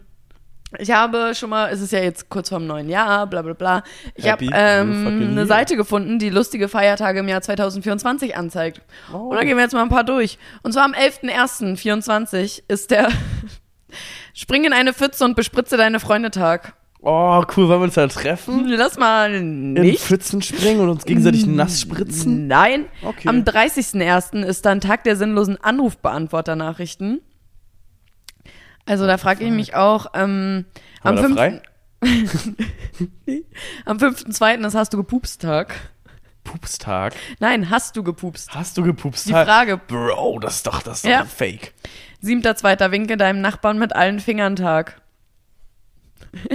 [0.80, 3.84] ich habe schon mal, es ist ja jetzt kurz vorm neuen Jahr, bla bla bla.
[4.16, 5.46] Ich habe ähm, eine.
[5.46, 8.82] Seite gefunden, die lustige Feiertage im Jahr 2024 anzeigt.
[9.14, 9.30] Oh.
[9.30, 10.38] Und da gehen wir jetzt mal ein paar durch.
[10.64, 13.10] Und zwar am 11.01.24 ist der
[14.34, 16.74] Spring in eine Pfütze und bespritze deine Freunde Tag.
[17.08, 18.68] Oh, cool, wollen wir uns da treffen?
[18.68, 20.02] Lass mal In nicht.
[20.02, 22.48] Pfützen springen und uns gegenseitig nass spritzen?
[22.48, 22.88] Nein.
[23.04, 23.28] Okay.
[23.28, 24.44] Am 30.01.
[24.44, 27.22] ist dann Tag der sinnlosen Anrufbeantworter-Nachrichten.
[28.86, 30.66] Also da frage ich mich auch, ähm,
[31.02, 31.36] am Haben wir da 5.
[31.36, 31.62] frei?
[33.86, 34.66] Am 5.2.
[34.66, 35.74] ist Hast du gepupst Tag.
[36.44, 37.16] Pupstag.
[37.40, 38.54] Nein, hast du gepupst.
[38.54, 39.28] Hast du gepupst?
[39.28, 39.78] Die Frage.
[39.78, 41.22] Bro, das ist doch, das ist Ja.
[41.24, 41.74] doch fake.
[42.24, 42.92] 7.2.
[42.92, 45.02] Winke deinem Nachbarn mit allen Fingern Tag.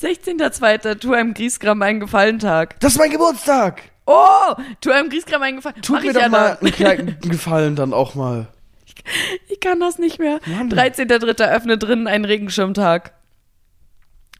[0.00, 0.98] 16.2.
[0.98, 2.78] Tu einem Griesgram einen Gefallen Tag.
[2.80, 3.82] Das ist mein Geburtstag.
[4.06, 5.76] Oh, tu einem Griesgram einen Gefallen.
[5.88, 8.48] Mach mir doch ja mal einen kleinen Gefallen dann auch mal.
[9.48, 10.40] Ich kann das nicht mehr.
[10.46, 10.70] Mann.
[10.70, 11.50] 13.3.
[11.50, 13.12] öffne drinnen einen Regenschirmtag.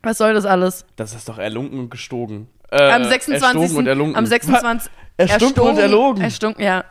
[0.03, 0.85] Was soll das alles?
[0.97, 2.49] Das ist doch erlunken und gestogen.
[2.71, 3.77] Äh, Am Erstogen 26.
[3.77, 4.17] und erlunken.
[4.17, 4.91] Am 26.
[5.17, 5.31] Was?
[5.31, 6.23] Erstunken und erlogen.
[6.23, 6.85] Erstunken, ja.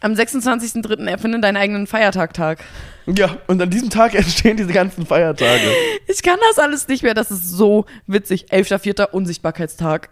[0.00, 1.06] Am 26.3.
[1.06, 2.64] erfinde deinen eigenen Feiertag-Tag.
[3.06, 5.70] Ja, und an diesem Tag entstehen diese ganzen Feiertage.
[6.06, 8.46] Ich kann das alles nicht mehr, das ist so witzig.
[8.50, 9.10] 11.4.
[9.10, 10.10] Unsichtbarkeitstag.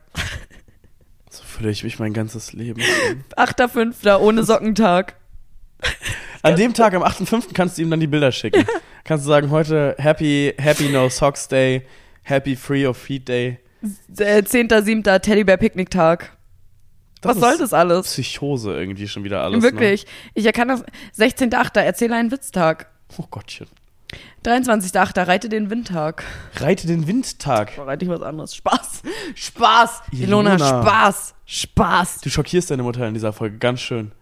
[1.30, 2.80] So fühle ich mich mein ganzes Leben.
[3.36, 4.18] 8.5.
[4.18, 5.16] ohne Sockentag.
[6.46, 7.52] An dem Tag, am 8.5.
[7.52, 8.64] kannst du ihm dann die Bilder schicken.
[9.04, 11.82] kannst du sagen, heute Happy, Happy No Socks Day,
[12.22, 13.58] Happy Free of Feet Day.
[14.18, 15.18] Äh, 10.7.
[15.20, 16.36] Teddybär-Picknick-Tag.
[17.22, 18.06] Was soll das alles?
[18.06, 19.62] Psychose irgendwie schon wieder alles.
[19.62, 20.06] Wirklich.
[20.34, 20.84] Ich kann das.
[21.18, 21.80] 16.8.
[21.80, 22.88] Erzähle einen Witztag.
[23.10, 23.16] Ne?
[23.18, 23.66] Oh Gottchen.
[24.44, 25.26] 23.8.
[25.26, 26.22] Reite den Windtag.
[26.56, 27.72] Reite den Windtag.
[27.78, 28.54] Reite ich was anderes.
[28.54, 29.02] Spaß.
[29.34, 30.02] Spaß.
[30.12, 30.82] Ilona, Ilona.
[30.82, 31.34] Spaß.
[31.44, 32.20] Spaß.
[32.20, 34.12] Du schockierst deine Mutter in dieser Folge ganz schön.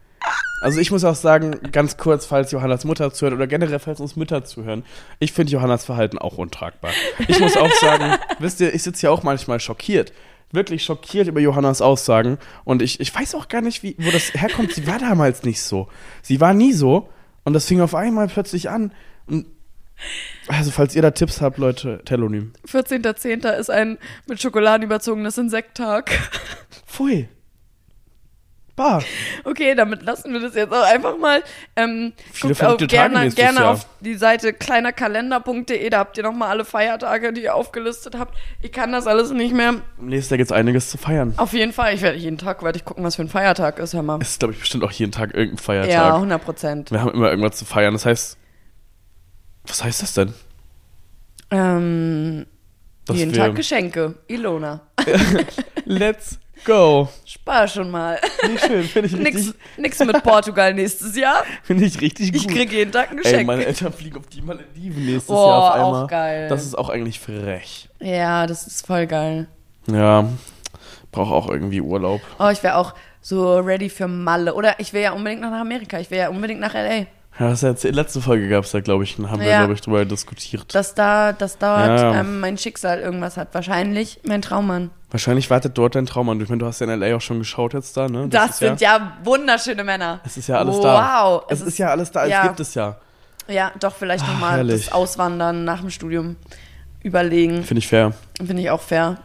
[0.60, 4.16] Also ich muss auch sagen, ganz kurz, falls Johannas Mutter zuhört oder generell falls uns
[4.16, 4.84] Mütter zuhören,
[5.18, 6.92] ich finde Johannas Verhalten auch untragbar.
[7.28, 10.12] Ich muss auch sagen, wisst ihr, ich sitze ja auch manchmal schockiert,
[10.52, 12.38] wirklich schockiert über Johannas Aussagen.
[12.64, 14.72] Und ich, ich weiß auch gar nicht, wie, wo das herkommt.
[14.72, 15.88] Sie war damals nicht so.
[16.22, 17.10] Sie war nie so.
[17.44, 18.94] Und das fing auf einmal plötzlich an.
[19.26, 19.46] Und
[20.48, 22.52] also, falls ihr da Tipps habt, Leute, Telonym.
[22.66, 23.54] 14.10.
[23.56, 26.10] ist ein mit Schokoladen überzogenes Insekttag.
[26.86, 27.28] Pfui.
[28.76, 29.00] Bah.
[29.44, 31.44] Okay, damit lassen wir das jetzt auch einfach mal.
[31.76, 33.70] Ähm, Viele guckt auch gerne, gerne Jahr.
[33.70, 38.36] auf die Seite kleinerkalender.de, da habt ihr nochmal alle Feiertage, die ihr aufgelistet habt.
[38.62, 39.74] Ich kann das alles nicht mehr.
[39.98, 41.34] Im nächsten Jahr gibt es einiges zu feiern.
[41.36, 43.94] Auf jeden Fall, ich werde jeden Tag werde ich gucken, was für ein Feiertag ist,
[43.94, 44.18] hör mal.
[44.20, 45.92] Es ist, glaube ich, bestimmt auch jeden Tag irgendein Feiertag.
[45.92, 46.90] Ja, 100 Prozent.
[46.90, 47.94] Wir haben immer irgendwas zu feiern.
[47.94, 48.36] Das heißt,
[49.68, 50.34] was heißt das denn?
[51.52, 52.46] Ähm,
[53.12, 54.16] jeden Tag Geschenke.
[54.26, 54.80] Ilona.
[55.84, 57.08] Let's go.
[57.24, 58.18] Spar schon mal.
[58.42, 61.44] Wie schön, finde ich nix, richtig, nix mit Portugal nächstes Jahr.
[61.62, 62.40] finde ich richtig gut.
[62.42, 63.38] Ich krieg jeden Tag ein Geschenk.
[63.40, 66.06] Ey, meine Eltern fliegen auf die Malediven nächstes Boah, Jahr auf auch einmal.
[66.08, 66.48] geil.
[66.48, 67.88] Das ist auch eigentlich frech.
[68.00, 69.46] ja, das ist voll geil.
[69.86, 70.28] Ja,
[71.12, 72.20] brauche auch irgendwie Urlaub.
[72.38, 74.54] Oh, ich wäre auch so ready für Malle.
[74.54, 75.98] Oder ich will ja unbedingt nach Amerika.
[75.98, 77.06] Ich will ja unbedingt nach L.A.
[77.38, 79.58] Ja, das ist jetzt, letzte Folge gab es da, glaube ich, haben wir, Ja.
[79.58, 80.72] glaube ich, drüber diskutiert.
[80.72, 82.20] Dass da, dass dort Ja, ja.
[82.20, 83.48] ähm, mein Schicksal irgendwas hat.
[83.52, 84.90] Wahrscheinlich mein Traummann.
[85.10, 86.40] Wahrscheinlich wartet dort dein Traum an.
[86.40, 87.16] Ich meine, du hast ja in L.A.
[87.16, 88.28] auch schon geschaut jetzt da, ne?
[88.28, 90.20] Das, ist sind ja, wunderschöne Männer.
[90.24, 91.24] Es ist ja alles da.
[91.24, 91.44] Wow.
[91.48, 92.42] Es, ist, ja alles da, es ja.
[92.46, 92.96] gibt es ja.
[93.48, 96.36] Ja, doch, vielleicht nochmal das Auswandern nach dem Studium
[97.02, 97.62] überlegen.
[97.64, 98.12] Finde ich fair.
[98.38, 99.18] Finde ich auch fair.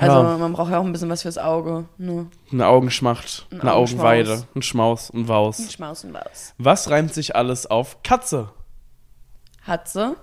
[0.00, 0.20] Ja.
[0.20, 1.84] Also man braucht ja auch ein bisschen was fürs Auge.
[1.98, 2.26] Ne?
[2.52, 4.00] Eine Augenschmacht, Ein eine Augenschmaus.
[4.00, 5.72] Augenweide, ein Schmaus, ein Ein Waus.
[5.72, 6.54] Schmaus und was.
[6.58, 8.50] Was reimt sich alles auf Katze?
[9.66, 10.16] Hatze,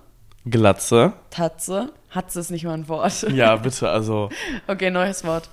[0.44, 1.12] Glatze.
[1.30, 1.92] Tatze.
[2.10, 3.22] Hatze ist nicht mal ein Wort.
[3.30, 4.30] Ja, bitte, also
[4.66, 5.48] Okay, neues Wort.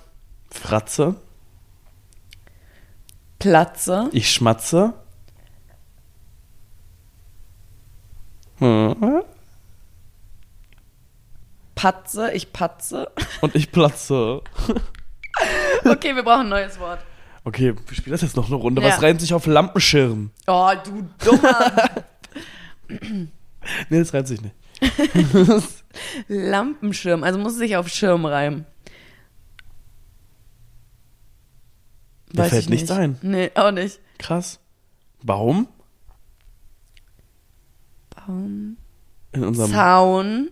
[0.50, 1.16] Fratze.
[3.38, 4.08] Platze.
[4.12, 4.94] Ich schmatze.
[8.58, 9.22] Hm.
[11.76, 12.32] Patze.
[12.32, 13.08] Ich patze.
[13.40, 14.42] Und ich platze.
[15.84, 16.98] Okay, wir brauchen ein neues Wort.
[17.44, 18.82] Okay, wir spielen das jetzt noch eine Runde.
[18.82, 18.88] Ja.
[18.88, 20.30] Was reimt sich auf Lampenschirm?
[20.48, 21.72] Oh, du dummer
[23.88, 24.54] Nee, das reimt sich nicht.
[26.28, 27.22] Lampenschirm.
[27.22, 28.66] Also muss es sich auf Schirm reimen.
[32.32, 32.98] Mir Weiß fällt ich nichts nicht.
[32.98, 33.18] ein.
[33.22, 34.00] Nee, auch nicht.
[34.18, 34.58] Krass.
[35.22, 35.68] Baum
[38.14, 38.76] Baum.
[39.32, 40.50] in unserem Zaun.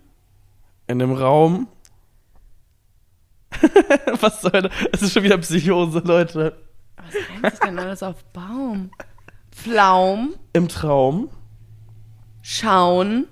[0.86, 1.68] In dem Raum.
[4.20, 4.72] Was soll das?
[4.92, 6.56] Es ist schon wieder Psychose, Leute.
[6.96, 8.90] Was reimt sich denn alles auf Baum?
[9.52, 10.34] Pflaum.
[10.52, 11.28] Im Traum,
[12.42, 13.26] Schauen.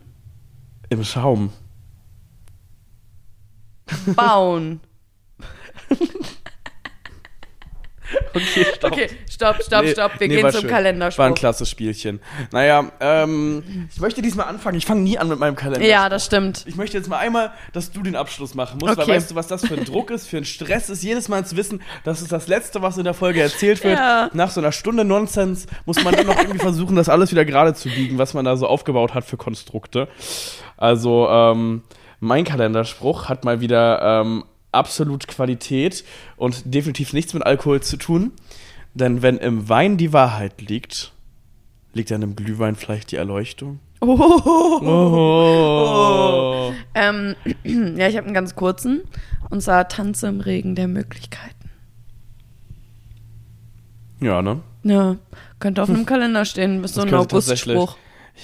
[0.88, 1.52] im Schaum.
[4.14, 4.80] Bauen.
[8.34, 8.92] Okay, stopp.
[8.92, 9.08] Okay,
[9.42, 10.12] stopp, stopp, Nee, stopp.
[10.20, 10.70] Wir nee, gehen zum schön.
[10.70, 11.18] Kalenderspruch.
[11.22, 12.20] War ein klasse Spielchen.
[12.52, 14.76] Naja, ähm, ich möchte diesmal anfangen.
[14.78, 15.86] Ich fange nie an mit meinem Kalender.
[15.86, 16.64] Ja, das stimmt.
[16.66, 19.12] Ich möchte jetzt mal einmal, dass du den Abschluss machen musst, weil Okay.
[19.16, 21.56] weißt du, was das für ein Druck ist, für ein Stress ist, jedes Mal zu
[21.56, 23.98] wissen, das ist das Letzte, was in der Folge erzählt wird.
[23.98, 24.30] Ja.
[24.32, 27.74] Nach so einer Stunde Nonsens muss man dann noch irgendwie versuchen, das alles wieder gerade
[27.74, 30.08] zu biegen, was man da so aufgebaut hat für Konstrukte.
[30.76, 31.82] Also, ähm,
[32.20, 36.04] mein Kalenderspruch hat mal wieder ähm, absolut Qualität
[36.36, 38.32] und definitiv nichts mit Alkohol zu tun.
[38.94, 41.12] Denn wenn im Wein die Wahrheit liegt,
[41.94, 43.80] liegt dann im Glühwein vielleicht die Erleuchtung.
[44.00, 45.32] Oh.
[46.94, 47.36] Ähm,
[47.96, 49.02] ja, ich habe einen ganz kurzen.
[49.50, 51.70] Und zwar Tanze im Regen der Möglichkeiten.
[54.20, 54.60] Ja, ne?
[54.82, 55.16] Ja,
[55.58, 56.82] könnte auf einem Kalender stehen.
[56.82, 57.96] Bis so Das ein Augustspruch.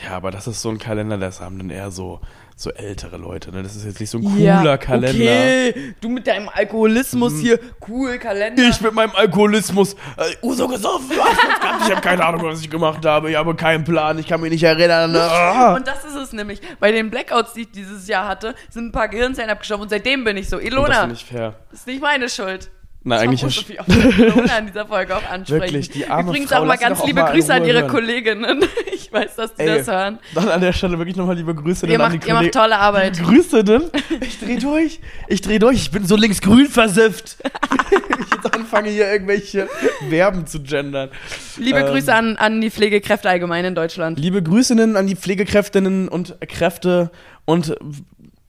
[0.05, 2.21] Ja, aber das ist so ein Kalender, das haben dann eher so,
[2.61, 3.53] so ältere Leute.
[3.53, 3.63] Ne?
[3.63, 5.13] Das ist jetzt nicht so ein cooler Kalender.
[5.13, 5.71] Mhm.
[5.71, 8.69] Okay, du mit deinem Alkoholismus hier, cool Kalender.
[8.69, 12.69] Ich mit meinem Alkoholismus, äh, gesoffen, hast uns gehabt, ich habe keine Ahnung, was ich
[12.69, 15.13] gemacht habe, ich habe keinen Plan, ich kann mich nicht erinnern.
[15.13, 15.21] Ne?
[15.21, 15.75] Ah.
[15.75, 16.61] Und das ist es nämlich.
[16.81, 20.25] Bei den Blackouts, die ich dieses Jahr hatte, sind ein paar Gehirnzellen abgestorben und seitdem
[20.25, 20.57] bin ich so.
[20.57, 21.55] Und das Ilona, finde ich fair.
[21.73, 22.71] ist nicht meine Schuld.
[23.09, 25.63] Na, eigentlich muss ja Sophie auch Ilona in dieser Folge auch ansprechen.
[25.63, 27.91] Wirklich, die arme Übrigens Frau, auch mal ganz liebe mal Grüße an ihre hören.
[27.91, 28.65] Kolleginnen.
[29.09, 30.19] Ich weiß, dass die Ey, das hören.
[30.35, 32.53] Dann an der Stelle wirklich nochmal liebe Grüße Ihr denn an macht, die ihr macht
[32.53, 33.19] tolle Arbeit.
[33.19, 33.85] Grüße denn?
[34.21, 35.01] Ich dreh durch.
[35.29, 35.77] Ich dreh durch.
[35.77, 37.39] Ich bin so linksgrün versifft.
[38.21, 39.67] ich jetzt anfange hier irgendwelche
[40.11, 41.09] Verben zu gendern.
[41.57, 44.19] Liebe Ähm, Grüße an, an die Pflegekräfte allgemein in Deutschland.
[44.19, 47.11] Liebe Grüßinnen an die Pflegekräftinnen und Kräfte
[47.47, 47.75] und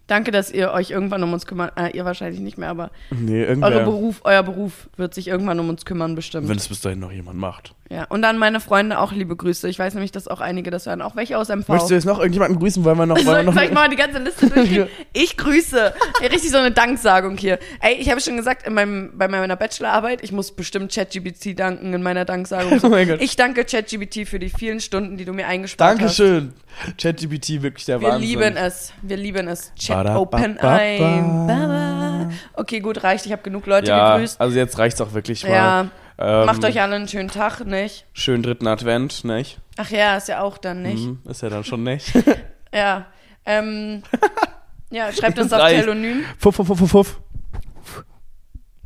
[0.10, 1.80] Danke, dass ihr euch irgendwann um uns kümmert.
[1.80, 3.46] Äh, ihr wahrscheinlich nicht mehr, aber nee,
[3.84, 6.50] Beruf, euer Beruf wird sich irgendwann um uns kümmern, bestimmt.
[6.50, 7.76] wenn es bis dahin noch jemand macht.
[7.90, 8.06] Ja.
[8.06, 9.68] Und an meine Freunde auch liebe Grüße.
[9.68, 11.02] Ich weiß nämlich, dass auch einige das hören.
[11.02, 11.68] Auch welche aus MV.
[11.70, 12.84] Möchtest du jetzt noch irgendjemanden grüßen?
[12.84, 14.88] Wollen wir noch, wollen Soll, wir noch soll ich mal die ganze Liste durchgehen?
[15.12, 15.94] Ich grüße.
[16.22, 17.58] Richtig so eine Danksagung hier.
[17.82, 21.94] Ey, ich habe schon gesagt, in meinem, bei meiner Bachelorarbeit, ich muss bestimmt ChatGPT danken
[21.94, 22.80] in meiner Danksagung.
[22.90, 23.22] Oh mein Gott.
[23.22, 26.20] Ich danke ChatGPT für die vielen Stunden, die du mir eingespart hast.
[26.20, 26.54] Dankeschön.
[26.98, 28.30] ChatGPT, wirklich der Wir Wahnsinn.
[28.30, 28.94] lieben es.
[29.02, 29.74] Wir lieben es.
[29.76, 30.38] Chat Ba-da-ba-ba-ba.
[30.38, 31.48] Open ein.
[31.48, 32.30] Baba.
[32.54, 33.26] Okay, gut, reicht.
[33.26, 34.40] Ich habe genug Leute ja, gegrüßt.
[34.40, 35.52] also jetzt reicht's auch wirklich mal.
[35.52, 35.88] Ja,
[36.22, 38.06] Ähm, macht euch alle einen schönen Tag, nicht?
[38.12, 39.60] Schönen dritten Advent, nicht?
[39.78, 41.06] Ach ja, ist ja auch dann nicht.
[41.06, 42.12] Mhm, ist ja dann schon nicht.
[42.72, 43.08] Ja.
[43.48, 44.04] Ähm,
[44.92, 45.68] ja, schreibt uns auf.
[45.68, 46.24] Telonym.
[46.38, 47.20] Fuff, fuff, fuff, fuff.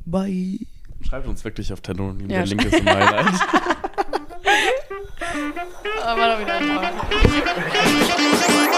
[0.05, 0.59] Bye.
[1.05, 2.29] Schreibt uns wirklich auf Telonym.
[2.29, 3.25] Ja, Der Link ist im Highlight.
[6.05, 6.59] Aber war doch wieder.